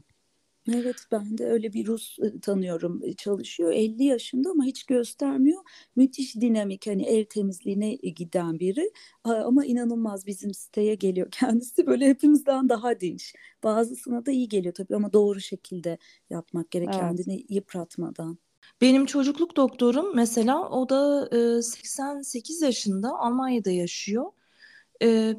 Evet 0.73 0.97
ben 1.12 1.38
de 1.38 1.47
öyle 1.47 1.73
bir 1.73 1.87
Rus 1.87 2.18
tanıyorum 2.42 3.02
çalışıyor 3.16 3.73
50 3.73 4.04
yaşında 4.04 4.50
ama 4.50 4.64
hiç 4.64 4.85
göstermiyor 4.85 5.62
müthiş 5.97 6.37
dinamik 6.37 6.87
hani 6.87 7.06
ev 7.06 7.25
temizliğine 7.25 7.94
giden 7.94 8.61
biri 8.61 8.90
ama 9.25 9.64
inanılmaz 9.66 10.26
bizim 10.26 10.54
siteye 10.54 10.94
geliyor 10.94 11.28
kendisi 11.30 11.87
böyle 11.87 12.09
hepimizden 12.09 12.68
daha 12.68 13.00
dinç 13.00 13.35
bazısına 13.64 14.26
da 14.26 14.30
iyi 14.30 14.49
geliyor 14.49 14.75
tabii 14.75 14.97
ama 14.97 15.12
doğru 15.12 15.40
şekilde 15.40 15.99
yapmak 16.30 16.71
gerek 16.71 16.88
Evet. 16.88 17.00
kendini 17.00 17.47
yıpratmadan. 17.49 18.38
Benim 18.80 19.06
çocukluk 19.06 19.56
doktorum 19.56 20.16
mesela 20.16 20.68
o 20.71 20.88
da 20.88 21.28
e, 21.59 21.62
88 21.62 22.62
yaşında 22.62 23.18
Almanya'da 23.18 23.71
yaşıyor. 23.71 24.25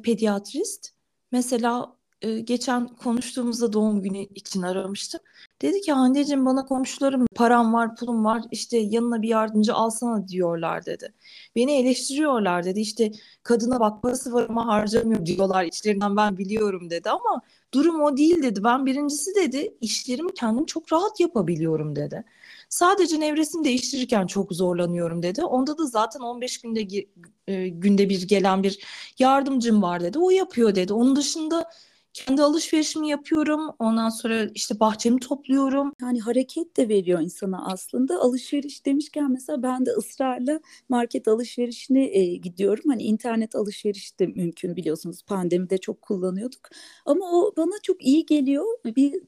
Pediatrist. 0.02 0.90
Mesela 1.32 1.95
e, 2.22 2.40
geçen 2.40 2.88
konuştuğumuzda 2.88 3.72
doğum 3.72 4.02
günü 4.02 4.18
için 4.18 4.62
aramıştım. 4.62 5.20
Dedi 5.62 5.80
ki 5.80 5.92
Hande'cim 5.92 6.46
bana 6.46 6.66
komşularım 6.66 7.26
param 7.34 7.74
var 7.74 7.96
pulum 7.96 8.24
var 8.24 8.42
işte 8.50 8.78
yanına 8.78 9.22
bir 9.22 9.28
yardımcı 9.28 9.74
alsana 9.74 10.28
diyorlar 10.28 10.86
dedi. 10.86 11.12
Beni 11.56 11.72
eleştiriyorlar 11.72 12.64
dedi 12.64 12.80
işte 12.80 13.12
kadına 13.42 13.80
bak 13.80 14.02
parası 14.02 14.32
var 14.32 14.46
ama 14.48 14.66
harcamıyor 14.66 15.26
diyorlar 15.26 15.64
içlerinden 15.64 16.16
ben 16.16 16.38
biliyorum 16.38 16.90
dedi 16.90 17.10
ama 17.10 17.42
durum 17.74 18.00
o 18.00 18.16
değil 18.16 18.42
dedi. 18.42 18.64
Ben 18.64 18.86
birincisi 18.86 19.34
dedi 19.34 19.76
işlerimi 19.80 20.34
kendim 20.34 20.66
çok 20.66 20.92
rahat 20.92 21.20
yapabiliyorum 21.20 21.96
dedi. 21.96 22.24
Sadece 22.68 23.20
nevresim 23.20 23.64
değiştirirken 23.64 24.26
çok 24.26 24.52
zorlanıyorum 24.52 25.22
dedi. 25.22 25.44
Onda 25.44 25.78
da 25.78 25.86
zaten 25.86 26.20
15 26.20 26.58
günde 26.58 27.06
e, 27.46 27.68
günde 27.68 28.08
bir 28.08 28.28
gelen 28.28 28.62
bir 28.62 28.78
yardımcım 29.18 29.82
var 29.82 30.00
dedi. 30.00 30.18
O 30.18 30.30
yapıyor 30.30 30.74
dedi. 30.74 30.92
Onun 30.92 31.16
dışında 31.16 31.70
kendi 32.16 32.42
alışverişimi 32.42 33.08
yapıyorum. 33.08 33.70
Ondan 33.78 34.08
sonra 34.08 34.44
işte 34.54 34.80
bahçemi 34.80 35.20
topluyorum. 35.20 35.92
Yani 36.00 36.20
hareket 36.20 36.76
de 36.76 36.88
veriyor 36.88 37.20
insana 37.20 37.66
aslında. 37.66 38.20
Alışveriş 38.20 38.86
demişken 38.86 39.32
mesela 39.32 39.62
ben 39.62 39.86
de 39.86 39.90
ısrarla 39.90 40.60
market 40.88 41.28
alışverişine 41.28 42.04
e, 42.04 42.36
gidiyorum. 42.36 42.84
Hani 42.86 43.02
internet 43.02 43.54
alışveriş 43.54 44.20
de 44.20 44.26
mümkün 44.26 44.76
biliyorsunuz. 44.76 45.22
Pandemide 45.22 45.78
çok 45.78 46.02
kullanıyorduk. 46.02 46.68
Ama 47.06 47.30
o 47.32 47.52
bana 47.56 47.74
çok 47.82 48.04
iyi 48.04 48.26
geliyor. 48.26 48.64
Bir 48.84 49.22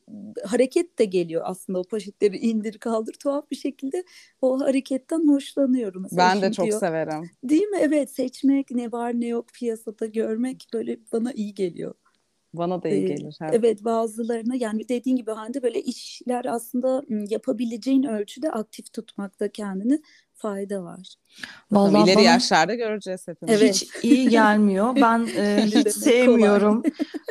hareket 0.45 0.99
de 0.99 1.05
geliyor 1.05 1.43
aslında 1.45 1.79
o 1.79 1.85
poşetleri 1.85 2.37
indir 2.49 2.79
kaldır 2.79 3.13
tuhaf 3.13 3.51
bir 3.51 3.57
şekilde 3.57 4.05
o 4.43 4.61
hareketten 4.61 5.29
hoşlanıyorum. 5.29 6.03
Mesela 6.03 6.35
ben 6.35 6.43
de 6.43 6.53
çok 6.53 6.67
diyor, 6.67 6.81
severim. 6.81 7.31
Değil 7.45 7.63
mi? 7.63 7.79
Evet 7.81 8.11
seçmek 8.11 8.71
ne 8.71 8.93
var 8.93 9.21
ne 9.21 9.27
yok 9.27 9.49
piyasada 9.55 10.07
görmek 10.07 10.67
böyle 10.75 10.99
bana 11.13 11.33
iyi 11.33 11.55
geliyor. 11.55 11.95
Bana 12.53 12.83
da 12.83 12.89
iyi 12.89 13.05
gelir. 13.05 13.39
Evet. 13.43 13.55
evet 13.55 13.85
bazılarına 13.85 14.55
yani 14.57 14.89
dediğin 14.89 15.17
gibi 15.17 15.31
Hande 15.31 15.63
böyle 15.63 15.83
işler 15.83 16.45
aslında 16.45 17.03
yapabileceğin 17.09 18.03
ölçüde 18.03 18.51
aktif 18.53 18.93
tutmakta 18.93 19.49
kendini 19.53 20.01
fayda 20.39 20.83
var. 20.85 21.15
Vallahi 21.71 22.05
ileri 22.05 22.17
bana... 22.17 22.25
yaşlarda 22.25 22.75
göreceğiz 22.75 23.29
hepimiz. 23.29 23.63
Evet. 23.63 23.75
Hiç 23.75 24.05
iyi 24.05 24.29
gelmiyor. 24.29 24.97
Ben 24.97 25.29
e, 25.37 25.67
hiç 25.67 25.89
sevmiyorum. 25.89 26.83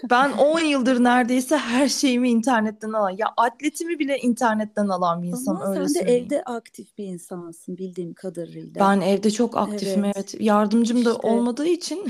ben 0.10 0.32
10 0.32 0.60
yıldır 0.60 1.04
neredeyse 1.04 1.58
her 1.58 1.88
şeyimi 1.88 2.30
internetten 2.30 2.92
alan. 2.92 3.10
Ya 3.10 3.28
atletimi 3.38 4.00
bile 4.00 4.20
internetten 4.20 4.88
alan 4.88 5.24
bir 5.24 5.28
insan 5.28 5.56
Ama 5.56 5.76
öyle 5.76 5.88
sen 5.88 6.08
de 6.08 6.12
evde 6.12 6.44
aktif 6.44 6.98
bir 6.98 7.06
insansın 7.06 7.78
bildiğim 7.78 8.14
kadarıyla. 8.14 8.80
Ben 8.80 9.02
evde 9.02 9.32
çok 9.32 9.58
aktifim 9.58 10.06
evet. 10.06 10.16
evet. 10.18 10.36
Yardımcım 10.40 11.06
da 11.06 11.12
işte. 11.12 11.28
olmadığı 11.28 11.68
için. 11.68 12.08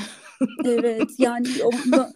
evet 0.66 1.10
yani 1.18 1.48
onunla 1.64 2.12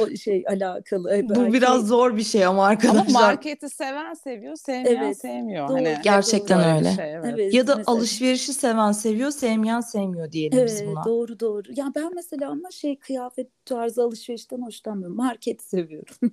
o 0.00 0.16
şey 0.16 0.44
alakalı. 0.48 1.10
Belki. 1.10 1.34
Bu 1.34 1.52
biraz 1.52 1.86
zor 1.86 2.16
bir 2.16 2.24
şey 2.24 2.46
ama 2.46 2.66
arkadaşlar. 2.66 3.06
Ama 3.08 3.20
marketi 3.20 3.68
seven 3.68 4.14
seviyor, 4.14 4.56
sevmeyen 4.56 5.02
evet. 5.02 5.20
sevmiyor. 5.20 5.68
Doğru. 5.68 5.76
Hani 5.76 5.96
Gerçekten 6.02 6.76
öyle. 6.76 6.94
Şey, 6.94 7.14
evet. 7.14 7.24
Evet, 7.34 7.54
ya 7.54 7.66
da 7.66 7.76
mesela. 7.76 7.96
Alışverişi 8.22 8.52
seven 8.52 8.92
seviyor, 8.92 9.30
sevmeyen 9.30 9.80
sevmiyor 9.80 10.32
diyelim 10.32 10.58
evet, 10.58 10.70
biz 10.70 10.86
buna. 10.86 11.04
Doğru 11.04 11.40
doğru. 11.40 11.62
Ya 11.76 11.92
ben 11.94 12.14
mesela 12.14 12.50
ama 12.50 12.70
şey 12.70 12.96
kıyafet 12.96 13.48
tarzı 13.64 14.02
alışverişten 14.02 14.62
hoşlanmıyorum. 14.62 15.16
Market 15.16 15.62
seviyorum. 15.62 16.14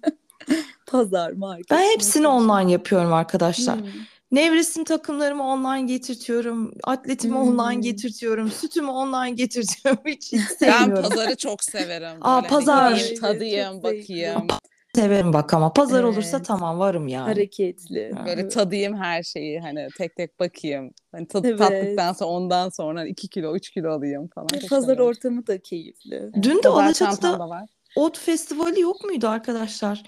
Pazar, 0.87 1.31
market. 1.31 1.71
Ben 1.71 1.93
hepsini 1.93 2.27
market. 2.27 2.41
online 2.41 2.71
yapıyorum 2.71 3.13
arkadaşlar. 3.13 3.79
Hmm. 3.79 3.87
Nevresim 4.31 4.83
takımlarımı 4.83 5.43
online 5.43 5.85
getirtiyorum. 5.85 6.73
Atletimi 6.83 7.35
hmm. 7.35 7.59
online 7.59 7.81
getirtiyorum. 7.81 8.51
Sütümü 8.51 8.89
online 8.89 9.31
getirtiyorum. 9.31 10.01
Hiç, 10.05 10.33
hiç 10.33 10.41
sevmiyorum. 10.41 11.03
Ben 11.03 11.09
pazarı 11.09 11.35
çok 11.35 11.63
severim. 11.63 12.17
Aa, 12.21 12.41
Böyle 12.41 12.47
pazar. 12.47 12.93
Hani 12.93 13.13
tadayım, 13.13 13.83
bakayım. 13.83 14.47
Severim 14.95 15.33
bak 15.33 15.53
ama 15.53 15.73
pazar 15.73 16.03
evet. 16.03 16.13
olursa 16.13 16.41
tamam 16.41 16.79
varım 16.79 17.07
yani. 17.07 17.23
Hareketli. 17.23 18.11
Böyle 18.25 18.47
tadayım 18.47 18.97
her 18.97 19.23
şeyi 19.23 19.59
hani 19.59 19.87
tek 19.97 20.15
tek 20.15 20.39
bakayım. 20.39 20.93
Hani 21.11 21.27
tadı 21.27 21.47
evet. 21.47 21.59
tattıktan 21.59 22.13
sonra 22.13 22.29
ondan 22.29 22.69
sonra 22.69 23.05
2 23.05 23.27
kilo 23.27 23.55
3 23.55 23.69
kilo 23.69 23.91
alayım 23.91 24.27
falan. 24.27 24.47
Pazar 24.69 24.97
ortamı 24.97 25.47
da 25.47 25.61
keyifli. 25.61 26.31
Dün 26.41 26.63
de 26.63 26.69
Alaçatı'da 26.69 27.67
Ot 27.95 28.19
Festivali 28.19 28.79
yok 28.79 29.03
muydu 29.03 29.27
arkadaşlar? 29.27 30.03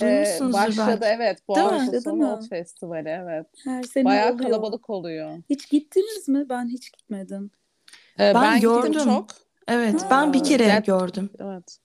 Duymuşsunuzdur 0.00 0.58
ee, 0.58 0.66
başladı 0.66 0.98
belki. 1.00 1.22
evet. 1.22 1.38
Bu 1.48 1.58
hafta 1.58 2.00
sonu 2.00 2.32
Ot 2.32 2.48
Festivali 2.48 3.08
evet. 3.08 3.46
Her 3.64 3.82
sene 3.82 4.04
Bayağı 4.04 4.34
oluyor. 4.34 4.50
kalabalık 4.50 4.90
oluyor. 4.90 5.42
Hiç 5.50 5.70
gittiniz 5.70 6.28
mi? 6.28 6.48
Ben 6.48 6.68
hiç 6.68 6.92
gitmedim. 6.92 7.50
Ee, 8.18 8.18
ben, 8.18 8.34
ben 8.34 8.60
gördüm 8.60 8.92
çok. 8.92 9.26
Evet 9.68 10.02
ha, 10.02 10.08
ben 10.10 10.32
bir 10.32 10.44
kere 10.44 10.64
evet. 10.64 10.86
gördüm. 10.86 11.30
Evet. 11.40 11.78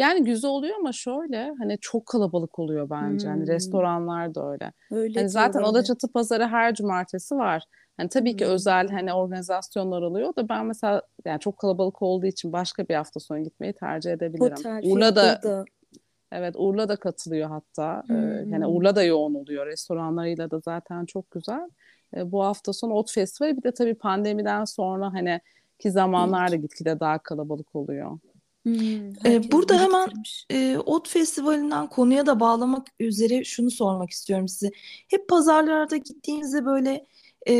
Yani 0.00 0.24
güzel 0.24 0.50
oluyor 0.50 0.76
ama 0.78 0.92
şöyle 0.92 1.52
hani 1.58 1.78
çok 1.80 2.06
kalabalık 2.06 2.58
oluyor 2.58 2.90
bence. 2.90 3.28
Hani 3.28 3.36
hmm. 3.36 3.46
Hani 3.46 3.54
restoranlar 3.54 4.34
da 4.34 4.50
öyle. 4.50 4.72
Öyle 4.90 5.18
hani 5.18 5.28
zaten 5.28 5.62
Alaçatı 5.62 6.12
Pazarı 6.12 6.46
her 6.46 6.74
cumartesi 6.74 7.34
var. 7.34 7.64
Hani 7.96 8.08
tabii 8.08 8.30
hmm. 8.30 8.36
ki 8.36 8.46
özel 8.46 8.88
hani 8.88 9.12
organizasyonlar 9.12 10.02
oluyor 10.02 10.36
da 10.36 10.48
ben 10.48 10.66
mesela 10.66 11.02
yani 11.24 11.40
çok 11.40 11.58
kalabalık 11.58 12.02
olduğu 12.02 12.26
için 12.26 12.52
başka 12.52 12.88
bir 12.88 12.94
hafta 12.94 13.20
sonu 13.20 13.44
gitmeyi 13.44 13.72
tercih 13.72 14.12
edebilirim. 14.12 14.52
Otel, 14.52 14.80
Urla'da 14.84 15.42
da 15.42 15.64
Evet 16.32 16.54
Urla 16.58 16.88
da 16.88 16.96
katılıyor 16.96 17.48
hatta. 17.48 18.02
Hmm. 18.06 18.16
Ee, 18.16 18.44
yani 18.48 18.66
Urla 18.66 18.96
da 18.96 19.02
yoğun 19.02 19.34
oluyor. 19.34 19.66
Restoranlarıyla 19.66 20.50
da 20.50 20.60
zaten 20.60 21.06
çok 21.06 21.30
güzel. 21.30 21.70
Ee, 22.16 22.32
bu 22.32 22.44
hafta 22.44 22.72
sonu 22.72 22.92
Ot 22.92 23.12
Festivali 23.12 23.56
bir 23.56 23.62
de 23.62 23.74
tabii 23.74 23.94
pandemiden 23.94 24.64
sonra 24.64 25.12
hani 25.12 25.40
ki 25.78 25.90
zamanlarda 25.90 26.54
evet. 26.54 26.62
gitgide 26.62 27.00
daha 27.00 27.18
kalabalık 27.18 27.74
oluyor. 27.74 28.18
Ee, 28.66 29.52
burada 29.52 29.80
hemen 29.80 30.08
e, 30.50 30.78
Ot 30.78 31.08
Festivali'nden 31.08 31.86
konuya 31.86 32.26
da 32.26 32.40
bağlamak 32.40 32.86
üzere 33.00 33.44
şunu 33.44 33.70
sormak 33.70 34.10
istiyorum 34.10 34.48
size. 34.48 34.70
Hep 35.08 35.28
pazarlarda 35.28 35.96
gittiğinizde 35.96 36.64
böyle 36.64 37.06
e, 37.48 37.54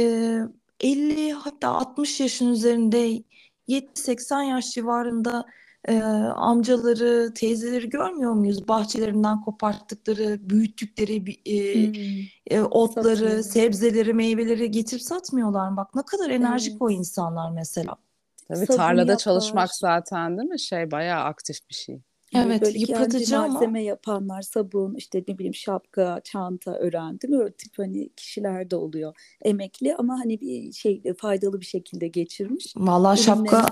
50 0.80 1.32
hatta 1.32 1.68
60 1.68 2.20
yaşın 2.20 2.52
üzerinde 2.52 3.22
70-80 3.68 4.42
yaş 4.50 4.70
civarında 4.70 5.46
e, 5.88 6.02
amcaları, 6.36 7.34
teyzeleri 7.34 7.90
görmüyor 7.90 8.32
muyuz? 8.32 8.68
Bahçelerinden 8.68 9.40
koparttıkları, 9.40 10.50
büyüttükleri 10.50 11.32
e, 11.46 11.86
hmm. 11.86 12.24
e, 12.50 12.62
otları, 12.62 13.16
Satıyor. 13.16 13.42
sebzeleri, 13.42 14.14
meyveleri 14.14 14.70
getirip 14.70 15.02
satmıyorlar 15.02 15.68
mı? 15.68 15.76
Bak 15.76 15.94
ne 15.94 16.02
kadar 16.02 16.30
enerjik 16.30 16.72
evet. 16.72 16.82
o 16.82 16.90
insanlar 16.90 17.50
mesela. 17.50 17.96
Tabii 18.54 18.66
Sabun 18.66 18.76
tarlada 18.76 19.10
yapar. 19.10 19.22
çalışmak 19.22 19.74
zaten 19.74 20.38
değil 20.38 20.48
mi? 20.48 20.60
Şey 20.60 20.90
bayağı 20.90 21.24
aktif 21.24 21.56
bir 21.70 21.74
şey. 21.74 22.00
Evet, 22.34 22.62
böyle 22.62 22.78
yıpratıcı 22.78 23.38
ama 23.38 23.48
malzeme 23.48 23.82
yapanlar, 23.82 24.42
sabun, 24.42 24.94
işte 24.94 25.24
ne 25.28 25.38
bileyim 25.38 25.54
şapka, 25.54 26.20
çanta 26.24 26.74
ören 26.74 27.20
değil 27.20 27.34
mi? 27.34 27.40
Öyle 27.40 27.52
tip 27.52 27.78
hani 27.78 28.08
kişiler 28.16 28.70
de 28.70 28.76
oluyor. 28.76 29.16
Emekli 29.42 29.94
ama 29.96 30.18
hani 30.18 30.40
bir 30.40 30.72
şey 30.72 31.02
faydalı 31.18 31.60
bir 31.60 31.66
şekilde 31.66 32.08
geçirmiş. 32.08 32.74
Vallahi 32.76 33.22
şapka 33.22 33.66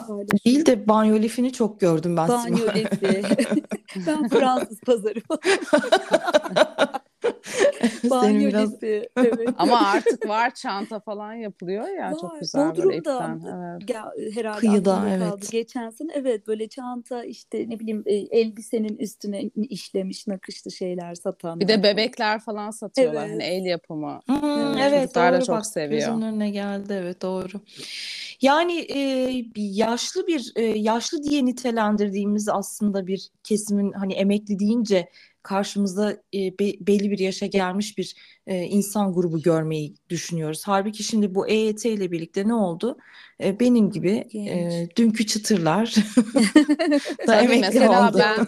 değil 0.44 0.66
de 0.66 0.88
banyo 0.88 1.18
lifini 1.18 1.52
çok 1.52 1.80
gördüm 1.80 2.16
ben. 2.16 2.28
Banyo 2.28 2.66
lifi. 2.74 3.22
ben 4.06 4.28
Fransız 4.28 4.80
pazarı. 4.80 5.20
Banyo 8.10 8.48
biraz... 8.48 8.82
Evet. 9.16 9.48
Ama 9.58 9.80
artık 9.80 10.28
var 10.28 10.54
çanta 10.54 11.00
falan 11.00 11.32
yapılıyor 11.32 11.88
ya 11.88 12.10
var. 12.10 12.18
çok 12.20 12.40
güzel 12.40 12.70
Bodrum'da, 12.70 12.84
böyle 12.84 12.96
ipten. 12.98 13.42
Evet. 13.88 14.34
herhalde 14.34 14.60
Kıyıda, 14.60 15.04
evet. 15.08 15.30
kaldı. 15.30 15.46
Geçen 15.50 15.90
sene 15.90 16.12
evet 16.14 16.46
böyle 16.46 16.68
çanta 16.68 17.24
işte 17.24 17.64
ne 17.68 17.80
bileyim 17.80 18.02
e, 18.06 18.14
elbisenin 18.14 18.96
üstüne 18.96 19.42
işlemiş 19.56 20.26
nakışlı 20.26 20.70
şeyler 20.70 21.14
satan. 21.14 21.60
Bir 21.60 21.68
de 21.68 21.82
bebekler 21.82 22.40
falan 22.40 22.70
satıyorlar 22.70 23.26
evet. 23.26 23.32
hani 23.34 23.42
el 23.42 23.64
yapımı. 23.64 24.20
Hmm, 24.26 24.78
evet, 24.78 25.02
Çocuklar 25.02 25.32
doğru, 25.32 25.40
da 25.40 25.44
çok 25.44 25.56
bak, 25.56 25.66
seviyor. 25.66 26.00
Gözümün 26.00 26.22
önüne 26.22 26.50
geldi 26.50 26.92
evet 27.02 27.22
doğru. 27.22 27.60
Yani 28.40 28.78
e, 28.78 29.44
yaşlı 29.56 30.26
bir 30.26 30.52
e, 30.56 30.62
yaşlı 30.62 31.22
diye 31.22 31.44
nitelendirdiğimiz 31.44 32.48
aslında 32.48 33.06
bir 33.06 33.30
kesimin 33.44 33.92
hani 33.92 34.12
emekli 34.12 34.58
deyince 34.58 35.08
karşımızda 35.48 36.12
e, 36.34 36.58
be, 36.58 36.72
belli 36.80 37.10
bir 37.10 37.18
yaşa 37.18 37.46
gelmiş 37.46 37.98
bir 37.98 38.14
e, 38.46 38.62
insan 38.62 39.12
grubu 39.12 39.42
görmeyi 39.42 39.94
düşünüyoruz. 40.08 40.62
Halbuki 40.66 41.02
şimdi 41.04 41.34
bu 41.34 41.48
EYT 41.48 41.84
ile 41.84 42.10
birlikte 42.10 42.48
ne 42.48 42.54
oldu? 42.54 42.98
E, 43.42 43.60
benim 43.60 43.90
gibi 43.90 44.24
e, 44.34 44.88
dünkü 44.96 45.26
çıtırlar 45.26 45.94
da 47.26 47.40
emekli 47.40 47.60
mesela 47.60 48.08
oldu. 48.08 48.18
Ben, 48.18 48.46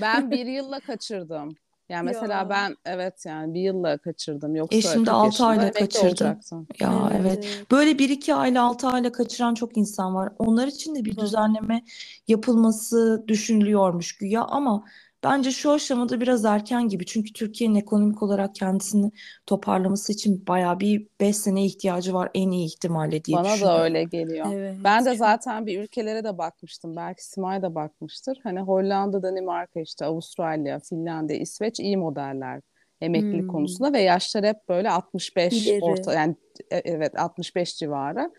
ben 0.00 0.30
bir 0.30 0.46
yılla 0.56 0.80
kaçırdım. 0.80 1.56
Yani 1.88 2.04
mesela 2.04 2.38
Ya. 2.38 2.50
ben 2.50 2.76
evet 2.84 3.26
yani 3.26 3.54
bir 3.54 3.60
yılla 3.60 3.98
kaçırdım. 3.98 4.56
Yoksa 4.56 4.76
Eşim 4.76 5.00
de 5.00 5.10
çok 5.10 5.14
6 5.14 5.26
yaşında 5.26 5.46
ayla 5.48 5.72
kaçırdı. 5.72 6.38
Ya 6.80 7.10
Evet, 7.20 7.44
evet. 7.44 7.70
Böyle 7.70 7.90
1-2 7.90 8.34
ayla 8.34 8.62
6 8.62 8.88
ayla 8.88 9.12
kaçıran 9.12 9.54
çok 9.54 9.76
insan 9.76 10.14
var. 10.14 10.32
Onlar 10.38 10.66
için 10.66 10.94
de 10.94 11.04
bir 11.04 11.16
Var. 11.16 11.24
düzenleme 11.24 11.84
yapılması 12.28 13.24
düşünülüyormuş 13.28 14.16
güya 14.16 14.42
ama 14.42 14.84
bence 15.24 15.50
şu 15.50 15.70
aşamada 15.72 16.20
biraz 16.20 16.44
erken 16.44 16.88
gibi. 16.88 17.06
Çünkü 17.06 17.32
Türkiye'nin 17.32 17.74
ekonomik 17.74 18.22
olarak 18.22 18.54
kendisini 18.54 19.10
toparlaması 19.46 20.12
için 20.12 20.46
bayağı 20.46 20.80
bir 20.80 21.06
5 21.20 21.36
sene 21.36 21.64
ihtiyacı 21.64 22.14
var 22.14 22.30
en 22.34 22.50
iyi 22.50 22.66
ihtimalle 22.66 23.24
diye 23.24 23.36
Bana 23.36 23.60
da 23.60 23.82
öyle 23.84 24.04
geliyor. 24.04 24.46
Evet. 24.52 24.76
Ben 24.84 25.04
de 25.04 25.14
zaten 25.14 25.66
bir 25.66 25.82
ülkelere 25.82 26.24
de 26.24 26.38
bakmıştım. 26.38 26.96
Belki 26.96 27.26
Simay 27.26 27.62
da 27.62 27.74
bakmıştır. 27.74 28.38
Hani 28.42 28.60
Hollanda, 28.60 29.22
Danimarka 29.22 29.80
işte 29.80 30.04
Avustralya, 30.04 30.80
Finlandiya, 30.80 31.38
İsveç 31.38 31.80
iyi 31.80 31.96
modeller 31.96 32.60
emeklilik 33.00 33.42
Hmm. 33.42 33.48
konusunda 33.48 33.92
ve 33.92 34.00
yaşlar 34.00 34.44
hep 34.44 34.56
böyle 34.68 34.90
65 34.90 35.66
İleri. 35.66 35.80
orta 35.84 36.12
yani 36.14 36.36
e- 36.70 36.76
evet 36.84 37.18
65 37.20 37.76
civarı. 37.78 38.30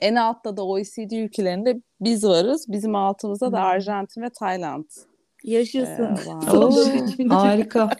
En 0.00 0.14
altta 0.14 0.56
da 0.56 0.64
OECD 0.66 1.10
ülkelerinde 1.24 1.80
biz 2.00 2.24
varız. 2.24 2.66
Bizim 2.68 2.94
altımızda 2.94 3.52
da 3.52 3.58
Hmm. 3.58 3.64
Arjantin 3.66 4.22
ve 4.22 4.30
Tayland. 4.30 4.84
Yaşasın. 5.44 6.16
Ee, 6.46 6.50
Oo, 6.56 6.70
harika. 7.30 7.90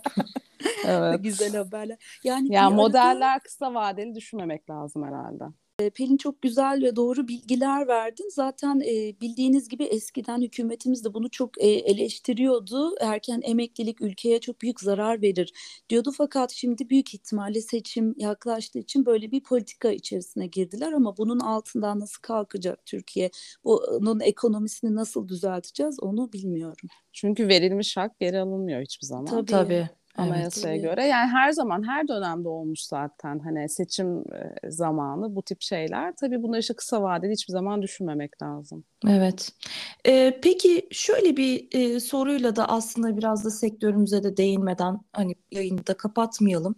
Evet. 0.86 1.24
güzel 1.24 1.54
haberler. 1.56 2.18
Yani 2.24 2.60
arada- 2.60 2.74
modeller 2.74 3.40
kısa 3.40 3.74
vadeli 3.74 4.14
düşünmemek 4.14 4.70
lazım 4.70 5.04
herhalde. 5.06 5.44
E, 5.80 5.90
Pelin 5.90 6.16
çok 6.16 6.42
güzel 6.42 6.82
ve 6.82 6.96
doğru 6.96 7.28
bilgiler 7.28 7.88
verdin. 7.88 8.28
Zaten 8.32 8.80
e, 8.80 9.20
bildiğiniz 9.20 9.68
gibi 9.68 9.84
eskiden 9.84 10.42
hükümetimiz 10.42 11.04
de 11.04 11.14
bunu 11.14 11.30
çok 11.30 11.62
e, 11.62 11.66
eleştiriyordu. 11.68 12.94
Erken 13.00 13.40
emeklilik 13.44 14.00
ülkeye 14.00 14.40
çok 14.40 14.62
büyük 14.62 14.80
zarar 14.80 15.22
verir 15.22 15.52
diyordu. 15.90 16.12
Fakat 16.16 16.52
şimdi 16.52 16.90
büyük 16.90 17.14
ihtimalle 17.14 17.60
seçim 17.60 18.14
yaklaştığı 18.18 18.78
için 18.78 19.06
böyle 19.06 19.30
bir 19.30 19.42
politika 19.42 19.90
içerisine 19.90 20.46
girdiler. 20.46 20.92
Ama 20.92 21.16
bunun 21.16 21.40
altından 21.40 22.00
nasıl 22.00 22.20
kalkacak 22.22 22.86
Türkiye? 22.86 23.30
Bunun 23.64 24.20
ekonomisini 24.20 24.94
nasıl 24.94 25.28
düzelteceğiz 25.28 26.00
onu 26.00 26.32
bilmiyorum. 26.32 26.88
Çünkü 27.12 27.48
verilmiş 27.48 27.96
hak 27.96 28.20
geri 28.20 28.38
alınmıyor 28.38 28.82
hiçbir 28.82 29.06
zaman. 29.06 29.26
Tabii. 29.26 29.50
Tabii. 29.50 29.88
Evet. 30.18 30.30
Anayasaya 30.30 30.74
tabii. 30.74 30.82
göre. 30.82 31.06
Yani 31.06 31.30
her 31.30 31.52
zaman 31.52 31.88
her 31.88 32.08
dönemde 32.08 32.48
olmuş 32.48 32.82
zaten 32.82 33.38
hani 33.38 33.68
seçim 33.68 34.18
e, 34.18 34.70
zamanı 34.70 35.36
bu 35.36 35.42
tip 35.42 35.62
şeyler. 35.62 36.14
Tabii 36.20 36.42
bunları 36.42 36.60
işte 36.60 36.74
kısa 36.74 37.02
vadeli 37.02 37.32
hiçbir 37.32 37.52
zaman 37.52 37.82
düşünmemek 37.82 38.42
lazım. 38.42 38.84
Evet. 39.08 39.52
Ee, 40.06 40.40
peki 40.42 40.88
şöyle 40.90 41.36
bir 41.36 41.68
e, 41.72 42.00
soruyla 42.00 42.56
da 42.56 42.68
aslında 42.68 43.16
biraz 43.16 43.44
da 43.44 43.50
sektörümüze 43.50 44.22
de 44.22 44.36
değinmeden 44.36 45.00
hani 45.12 45.34
yayını 45.50 45.86
da 45.86 45.96
kapatmayalım. 45.96 46.74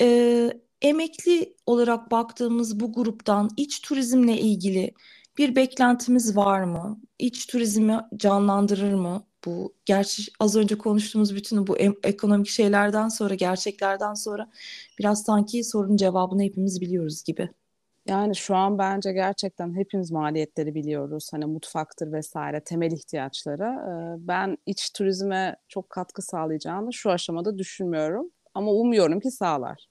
Ee, 0.00 0.50
emekli 0.82 1.56
olarak 1.66 2.10
baktığımız 2.10 2.80
bu 2.80 2.92
gruptan 2.92 3.50
iç 3.56 3.80
turizmle 3.80 4.38
ilgili 4.40 4.94
bir 5.38 5.56
beklentimiz 5.56 6.36
var 6.36 6.62
mı? 6.62 7.00
İç 7.18 7.46
turizmi 7.46 8.00
canlandırır 8.16 8.94
mı? 8.94 9.22
Bu 9.46 9.74
gerçi 9.84 10.22
az 10.40 10.56
önce 10.56 10.78
konuştuğumuz 10.78 11.34
bütün 11.36 11.66
bu 11.66 11.78
ekonomik 12.04 12.48
şeylerden 12.48 13.08
sonra, 13.08 13.34
gerçeklerden 13.34 14.14
sonra 14.14 14.50
biraz 14.98 15.22
sanki 15.22 15.64
sorunun 15.64 15.96
cevabını 15.96 16.42
hepimiz 16.42 16.80
biliyoruz 16.80 17.22
gibi. 17.24 17.50
Yani 18.08 18.36
şu 18.36 18.56
an 18.56 18.78
bence 18.78 19.12
gerçekten 19.12 19.76
hepimiz 19.76 20.10
maliyetleri 20.10 20.74
biliyoruz. 20.74 21.28
Hani 21.32 21.46
mutfaktır 21.46 22.12
vesaire 22.12 22.60
temel 22.64 22.92
ihtiyaçları. 22.92 23.62
Ee, 23.64 24.28
Ben 24.28 24.58
iç 24.66 24.90
turizme 24.92 25.56
çok 25.68 25.90
katkı 25.90 26.22
sağlayacağını 26.22 26.92
şu 26.92 27.10
aşamada 27.10 27.58
düşünmüyorum. 27.58 28.30
Ama 28.54 28.72
umuyorum 28.72 29.20
ki 29.20 29.30
sağlar. 29.30 29.86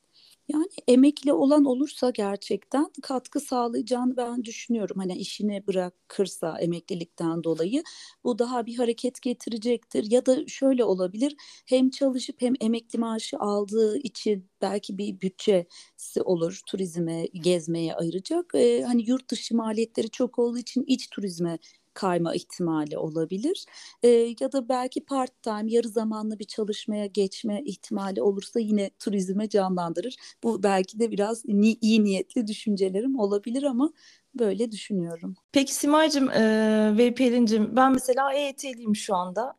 Yani 0.48 0.68
emekli 0.88 1.34
olan 1.34 1.66
olursa 1.66 2.10
gerçekten 2.10 2.88
katkı 3.02 3.40
sağlayacağını 3.40 4.18
ben 4.18 4.44
düşünüyorum. 4.44 4.98
Hani 5.00 5.18
işini 5.18 5.68
bırakırsa 5.68 6.60
emeklilikten 6.60 7.44
dolayı 7.44 7.84
bu 8.24 8.40
daha 8.40 8.66
bir 8.66 8.76
hareket 8.78 9.22
getirecektir. 9.22 10.12
Ya 10.12 10.26
da 10.26 10.48
şöyle 10.48 10.84
olabilir 10.84 11.36
hem 11.66 11.90
çalışıp 11.90 12.42
hem 12.42 12.54
emekli 12.62 13.00
maaşı 13.00 13.38
aldığı 13.40 13.98
için 13.98 14.50
belki 14.62 14.98
bir 14.98 15.22
bütçesi 15.22 16.22
olur 16.26 16.60
turizme, 16.68 17.26
gezmeye 17.34 17.96
ayıracak. 17.96 18.52
Ee, 18.56 18.84
hani 18.88 19.10
yurt 19.10 19.30
dışı 19.32 19.56
maliyetleri 19.56 20.10
çok 20.10 20.40
olduğu 20.40 20.58
için 20.58 20.84
iç 20.88 21.10
turizme 21.10 21.58
kayma 21.96 22.36
ihtimali 22.36 22.98
olabilir. 22.98 23.66
Ee, 24.04 24.08
ya 24.40 24.52
da 24.52 24.70
belki 24.70 25.06
part 25.06 25.44
time 25.44 25.72
yarı 25.72 25.90
zamanlı 25.90 26.40
bir 26.40 26.46
çalışmaya 26.46 27.06
geçme 27.06 27.62
ihtimali 27.66 28.22
olursa 28.22 28.60
yine 28.60 28.90
turizme 29.00 29.50
canlandırır. 29.50 30.16
Bu 30.44 30.64
belki 30.64 31.00
de 31.00 31.12
biraz 31.12 31.46
ni- 31.46 31.78
iyi 31.82 32.04
niyetli 32.04 32.48
düşüncelerim 32.48 33.20
olabilir 33.20 33.64
ama 33.64 33.94
böyle 34.40 34.72
düşünüyorum. 34.72 35.36
Peki 35.52 35.74
Simay'cığım 35.74 36.30
e, 36.30 36.98
ve 36.98 37.14
Pelin'cim 37.14 37.76
ben 37.76 37.94
mesela 37.94 38.34
EYT'liyim 38.34 38.96
şu 38.96 39.16
anda. 39.16 39.56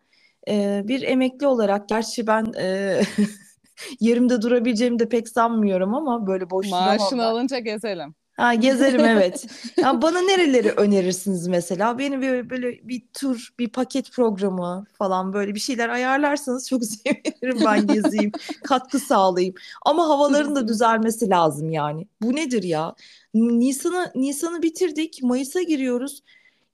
E, 0.49 0.83
bir 0.85 1.03
emekli 1.03 1.47
olarak 1.47 1.89
gerçi 1.89 2.27
ben 2.27 2.53
e, 2.59 3.01
yerimde 4.01 4.43
durabileceğimi 4.43 4.99
de 4.99 5.09
pek 5.09 5.29
sanmıyorum 5.29 5.95
ama 5.95 6.27
böyle 6.27 6.51
boş 6.51 6.71
duramam 6.71 6.99
Maaşını 6.99 7.27
alınca 7.27 7.59
gezelim. 7.59 8.15
Ha, 8.37 8.55
gezerim 8.55 9.05
evet. 9.05 9.47
Ya 9.83 10.03
bana 10.03 10.21
nereleri 10.21 10.71
önerirsiniz 10.71 11.47
mesela? 11.49 11.99
Beni 11.99 12.23
böyle, 12.23 12.51
böyle 12.51 12.89
bir 12.89 13.03
tur, 13.15 13.49
bir 13.59 13.69
paket 13.69 14.13
programı 14.13 14.87
falan 14.93 15.33
böyle 15.33 15.55
bir 15.55 15.61
şeyler 15.61 15.89
ayarlarsanız 15.89 16.69
çok 16.69 16.85
sevinirim 16.85 17.65
ben 17.65 17.87
gezeyim, 17.87 18.33
katkı 18.65 18.99
sağlayayım. 18.99 19.55
Ama 19.87 20.09
havaların 20.09 20.57
da 20.57 20.69
düzelmesi 20.69 21.31
lazım 21.31 21.71
yani. 21.71 22.07
Bu 22.23 22.37
nedir 22.37 22.63
ya? 22.63 22.95
Nisan'ı 23.35 24.13
Nisan'ı 24.15 24.63
bitirdik, 24.63 25.23
Mayıs'a 25.23 25.63
giriyoruz. 25.63 26.23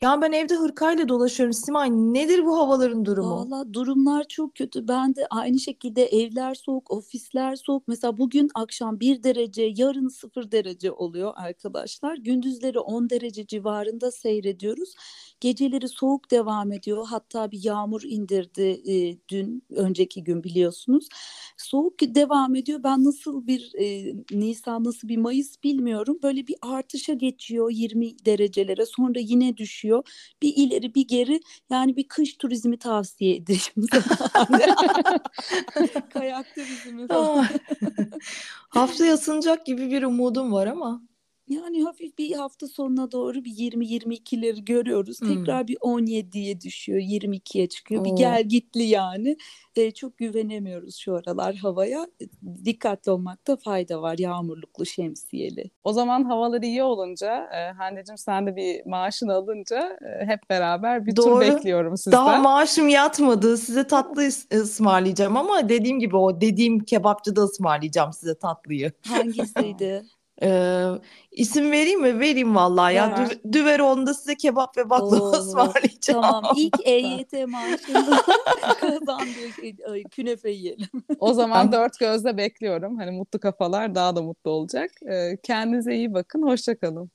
Ya 0.02 0.22
ben 0.22 0.32
evde 0.32 0.54
hırkayla 0.54 1.08
dolaşıyorum. 1.08 1.52
Simay 1.52 1.90
nedir 1.90 2.44
bu 2.44 2.58
havaların 2.58 3.04
durumu? 3.04 3.36
Valla 3.36 3.74
durumlar 3.74 4.24
çok 4.28 4.54
kötü. 4.54 4.88
Ben 4.88 5.16
de 5.16 5.26
aynı 5.30 5.58
şekilde 5.58 6.06
evler 6.06 6.54
soğuk, 6.54 6.90
ofisler 6.90 7.56
soğuk. 7.56 7.88
Mesela 7.88 8.18
bugün 8.18 8.50
akşam 8.54 9.00
1 9.00 9.22
derece, 9.22 9.72
yarın 9.76 10.08
0 10.08 10.52
derece 10.52 10.92
oluyor 10.92 11.32
arkadaşlar. 11.36 12.16
Gündüzleri 12.16 12.78
10 12.78 13.10
derece 13.10 13.46
civarında 13.46 14.10
seyrediyoruz. 14.10 14.94
Geceleri 15.40 15.88
soğuk 15.88 16.30
devam 16.30 16.72
ediyor. 16.72 17.06
Hatta 17.10 17.50
bir 17.50 17.64
yağmur 17.64 18.02
indirdi 18.04 18.82
e, 18.92 19.18
dün, 19.28 19.62
önceki 19.70 20.24
gün 20.24 20.44
biliyorsunuz. 20.44 21.08
Soğuk 21.56 22.00
devam 22.00 22.54
ediyor. 22.54 22.82
Ben 22.84 23.04
nasıl 23.04 23.46
bir 23.46 23.72
e, 23.78 24.14
Nisan, 24.32 24.84
nasıl 24.84 25.08
bir 25.08 25.16
Mayıs 25.16 25.62
bilmiyorum. 25.64 26.18
Böyle 26.22 26.46
bir 26.46 26.56
artışa 26.62 27.12
geçiyor 27.12 27.70
20 27.70 28.24
derecelere. 28.26 28.86
Sonra 28.86 29.18
yine 29.20 29.56
düşüyor. 29.56 29.91
Bir 30.42 30.52
ileri 30.57 30.94
bir 30.94 31.09
geri. 31.09 31.40
Yani 31.70 31.96
bir 31.96 32.09
kış 32.09 32.37
turizmi 32.37 32.78
tavsiye 32.78 33.37
ederim. 33.37 33.87
Kayak 36.12 36.55
turizmi 36.55 37.09
falan. 37.09 37.38
Ah. 37.38 37.50
Haftaya 38.68 39.14
ısınacak 39.14 39.66
gibi 39.66 39.90
bir 39.90 40.02
umudum 40.02 40.52
var 40.52 40.66
ama. 40.66 41.02
Yani 41.52 41.82
hafif 41.84 42.18
bir 42.18 42.32
hafta 42.32 42.68
sonuna 42.68 43.12
doğru 43.12 43.44
bir 43.44 43.50
20-22'leri 43.50 44.64
görüyoruz. 44.64 45.20
Hmm. 45.20 45.28
Tekrar 45.28 45.68
bir 45.68 45.76
17'ye 45.76 46.60
düşüyor, 46.60 46.98
22'ye 46.98 47.68
çıkıyor. 47.68 48.04
Bir 48.04 48.10
Oo. 48.10 48.16
gel 48.16 48.42
gitli 48.44 48.82
yani. 48.82 49.36
E, 49.76 49.90
çok 49.90 50.18
güvenemiyoruz 50.18 50.96
şu 50.96 51.14
aralar 51.14 51.54
havaya. 51.54 52.06
E, 52.20 52.24
Dikkatli 52.64 53.10
olmakta 53.10 53.56
fayda 53.56 54.02
var. 54.02 54.18
Yağmurluklu, 54.18 54.86
şemsiyeli. 54.86 55.70
O 55.84 55.92
zaman 55.92 56.24
havalar 56.24 56.62
iyi 56.62 56.82
olunca, 56.82 57.48
e, 57.54 57.72
Hande'cim 57.72 58.18
sen 58.18 58.46
de 58.46 58.56
bir 58.56 58.86
maaşını 58.86 59.34
alınca 59.34 59.98
e, 60.20 60.26
hep 60.26 60.40
beraber 60.50 61.06
bir 61.06 61.14
tur 61.14 61.22
Doğru. 61.22 61.40
bekliyorum 61.40 61.96
sizden. 61.96 62.12
Daha 62.12 62.38
maaşım 62.38 62.88
yatmadı. 62.88 63.56
Size 63.56 63.86
tatlı 63.86 64.22
ıs- 64.22 64.56
ısmarlayacağım 64.62 65.36
ama 65.36 65.68
dediğim 65.68 65.98
gibi 65.98 66.16
o 66.16 66.40
dediğim 66.40 66.80
kebapçıda 66.80 67.40
ısmarlayacağım 67.42 68.12
size 68.12 68.34
tatlıyı. 68.38 68.92
Hangisiydi? 69.08 70.02
Ee, 70.42 70.87
isim 71.33 71.72
vereyim 71.72 72.00
mi? 72.00 72.20
Vereyim 72.20 72.55
vallahi 72.55 72.94
ya. 72.94 73.11
Ver. 73.11 73.16
Dü- 73.16 73.52
Düveroğlu'nda 73.52 74.14
size 74.14 74.35
kebap 74.37 74.76
ve 74.76 74.90
baklava 74.90 75.31
Oo, 75.31 75.33
ısmarlayacağım. 75.38 76.22
tamam. 76.22 76.44
İlk 76.57 76.74
EYT 76.87 77.33
maaşında 77.48 78.22
kazandığı 78.81 79.90
ay, 79.90 80.02
künefe 80.02 80.50
yiyelim. 80.50 80.88
O 81.18 81.33
zaman 81.35 81.72
dört 81.72 81.98
gözle 81.98 82.37
bekliyorum. 82.37 82.96
Hani 82.98 83.11
mutlu 83.11 83.40
kafalar 83.40 83.94
daha 83.94 84.16
da 84.16 84.22
mutlu 84.22 84.50
olacak. 84.50 84.90
Kendinize 85.42 85.94
iyi 85.96 86.14
bakın, 86.14 86.42
hoşça 86.42 86.78
kalın. 86.78 87.11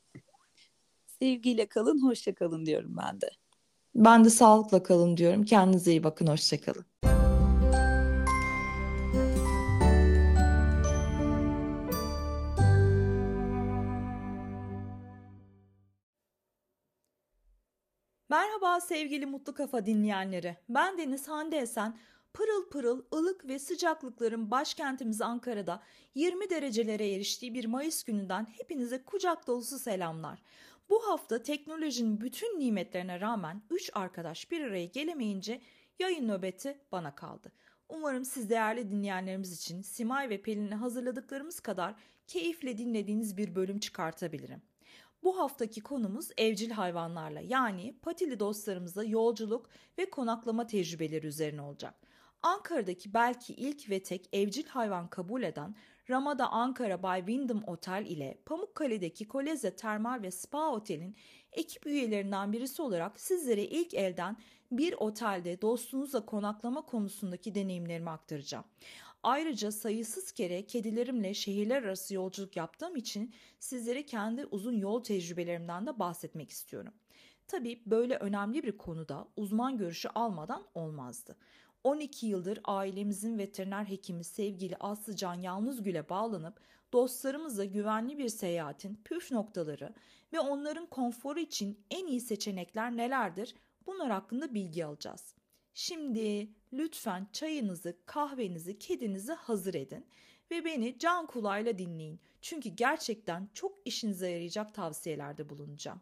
Sevgiyle 1.22 1.66
kalın, 1.66 2.04
hoşça 2.08 2.36
kalın 2.36 2.66
diyorum 2.66 2.96
ben 2.98 3.22
de. 3.22 3.30
Ben 3.96 4.26
de 4.26 4.30
sağlıkla 4.30 4.84
kalın 4.84 5.18
diyorum. 5.18 5.46
Kendinize 5.46 5.92
iyi 5.92 6.04
bakın. 6.04 6.28
Hoşça 6.28 6.62
kalın. 6.62 6.86
Merhaba 18.30 18.82
sevgili 18.82 19.26
Mutlu 19.26 19.54
Kafa 19.54 19.86
dinleyenleri. 19.86 20.58
Ben 20.70 20.98
Deniz 20.98 21.28
Hande 21.28 21.58
Esen. 21.58 21.98
pırıl 22.34 22.70
pırıl 22.70 23.06
ılık 23.14 23.48
ve 23.48 23.60
sıcaklıkların 23.60 24.52
başkentimiz 24.52 25.22
Ankara'da 25.22 25.84
20 26.16 26.50
derecelere 26.50 27.14
eriştiği 27.14 27.54
bir 27.54 27.66
Mayıs 27.66 28.04
gününden 28.04 28.48
hepinize 28.58 29.04
kucak 29.04 29.48
dolusu 29.48 29.80
selamlar. 29.80 30.42
Bu 30.90 31.08
hafta 31.08 31.44
teknolojinin 31.44 32.22
bütün 32.22 32.60
nimetlerine 32.60 33.20
rağmen 33.20 33.62
3 33.70 33.92
arkadaş 33.94 34.52
bir 34.52 34.62
araya 34.62 34.86
gelemeyince 34.86 35.62
yayın 36.00 36.28
nöbeti 36.28 36.78
bana 36.92 37.16
kaldı. 37.16 37.52
Umarım 37.90 38.26
siz 38.26 38.50
değerli 38.50 38.92
dinleyenlerimiz 38.92 39.54
için 39.54 39.82
Simay 39.82 40.30
ve 40.30 40.42
Pelin'le 40.42 40.76
hazırladıklarımız 40.76 41.60
kadar 41.60 41.96
keyifle 42.28 42.78
dinlediğiniz 42.78 43.38
bir 43.38 43.56
bölüm 43.56 43.80
çıkartabilirim. 43.80 44.62
Bu 45.24 45.40
haftaki 45.40 45.82
konumuz 45.82 46.30
evcil 46.38 46.72
hayvanlarla 46.72 47.42
yani 47.42 47.96
patili 48.02 48.40
dostlarımızla 48.40 49.04
yolculuk 49.04 49.70
ve 49.98 50.10
konaklama 50.10 50.68
tecrübeleri 50.68 51.28
üzerine 51.28 51.62
olacak. 51.62 51.94
Ankara'daki 52.42 53.14
belki 53.14 53.54
ilk 53.54 53.90
ve 53.90 54.04
tek 54.04 54.30
evcil 54.34 54.66
hayvan 54.68 55.08
kabul 55.08 55.44
eden 55.44 55.76
Ramada 56.10 56.50
Ankara 56.50 57.04
Bay 57.04 57.20
Wyndham 57.20 57.64
Otel 57.68 58.06
ile 58.06 58.38
Pamukkale'deki 58.46 59.28
Koleze 59.28 59.76
Termal 59.76 60.22
ve 60.22 60.32
Spa 60.32 60.72
Otel'in 60.72 61.16
ekip 61.52 61.88
üyelerinden 61.88 62.54
birisi 62.54 62.82
olarak 62.82 63.20
sizlere 63.20 63.64
ilk 63.64 63.94
elden 63.94 64.38
bir 64.72 64.94
otelde 64.94 65.62
dostunuzla 65.62 66.26
konaklama 66.26 66.82
konusundaki 66.82 67.56
deneyimlerimi 67.56 68.10
aktaracağım. 68.10 68.66
Ayrıca 69.24 69.72
sayısız 69.72 70.32
kere 70.32 70.66
kedilerimle 70.66 71.34
şehirler 71.34 71.84
arası 71.84 72.14
yolculuk 72.14 72.58
yaptığım 72.58 72.96
için 72.96 73.34
sizlere 73.60 74.06
kendi 74.06 74.46
uzun 74.46 74.78
yol 74.78 75.04
tecrübelerimden 75.04 75.86
de 75.86 76.00
bahsetmek 76.00 76.50
istiyorum. 76.50 76.94
Tabii 77.48 77.84
böyle 77.86 78.18
önemli 78.18 78.64
bir 78.64 78.78
konuda 78.78 79.28
uzman 79.36 79.78
görüşü 79.78 80.10
almadan 80.16 80.64
olmazdı. 80.74 81.36
12 81.84 82.28
yıldır 82.28 82.60
ailemizin 82.64 83.38
veteriner 83.38 83.86
hekimi 83.86 84.24
sevgili 84.24 84.76
Aslıcan 84.78 85.42
Yalnızgül'e 85.42 86.10
bağlanıp 86.10 86.60
dostlarımızla 86.94 87.66
güvenli 87.66 88.18
bir 88.18 88.30
seyahatin 88.30 89.02
püf 89.06 89.32
noktaları 89.32 89.94
ve 90.34 90.40
onların 90.40 90.86
konforu 90.86 91.40
için 91.40 91.80
en 91.92 92.08
iyi 92.08 92.22
seçenekler 92.22 92.98
nelerdir 92.98 93.56
bunlar 93.88 94.12
hakkında 94.12 94.54
bilgi 94.54 94.86
alacağız. 94.86 95.36
Şimdi 95.74 96.50
lütfen 96.74 97.28
çayınızı, 97.34 97.98
kahvenizi, 98.06 98.80
kedinizi 98.80 99.34
hazır 99.34 99.74
edin 99.74 100.06
ve 100.52 100.66
beni 100.66 101.00
can 101.00 101.28
kulağıyla 101.28 101.78
dinleyin. 101.78 102.20
Çünkü 102.42 102.70
gerçekten 102.70 103.50
çok 103.54 103.78
işinize 103.86 104.30
yarayacak 104.30 104.74
tavsiyelerde 104.74 105.50
bulunacağım. 105.50 106.02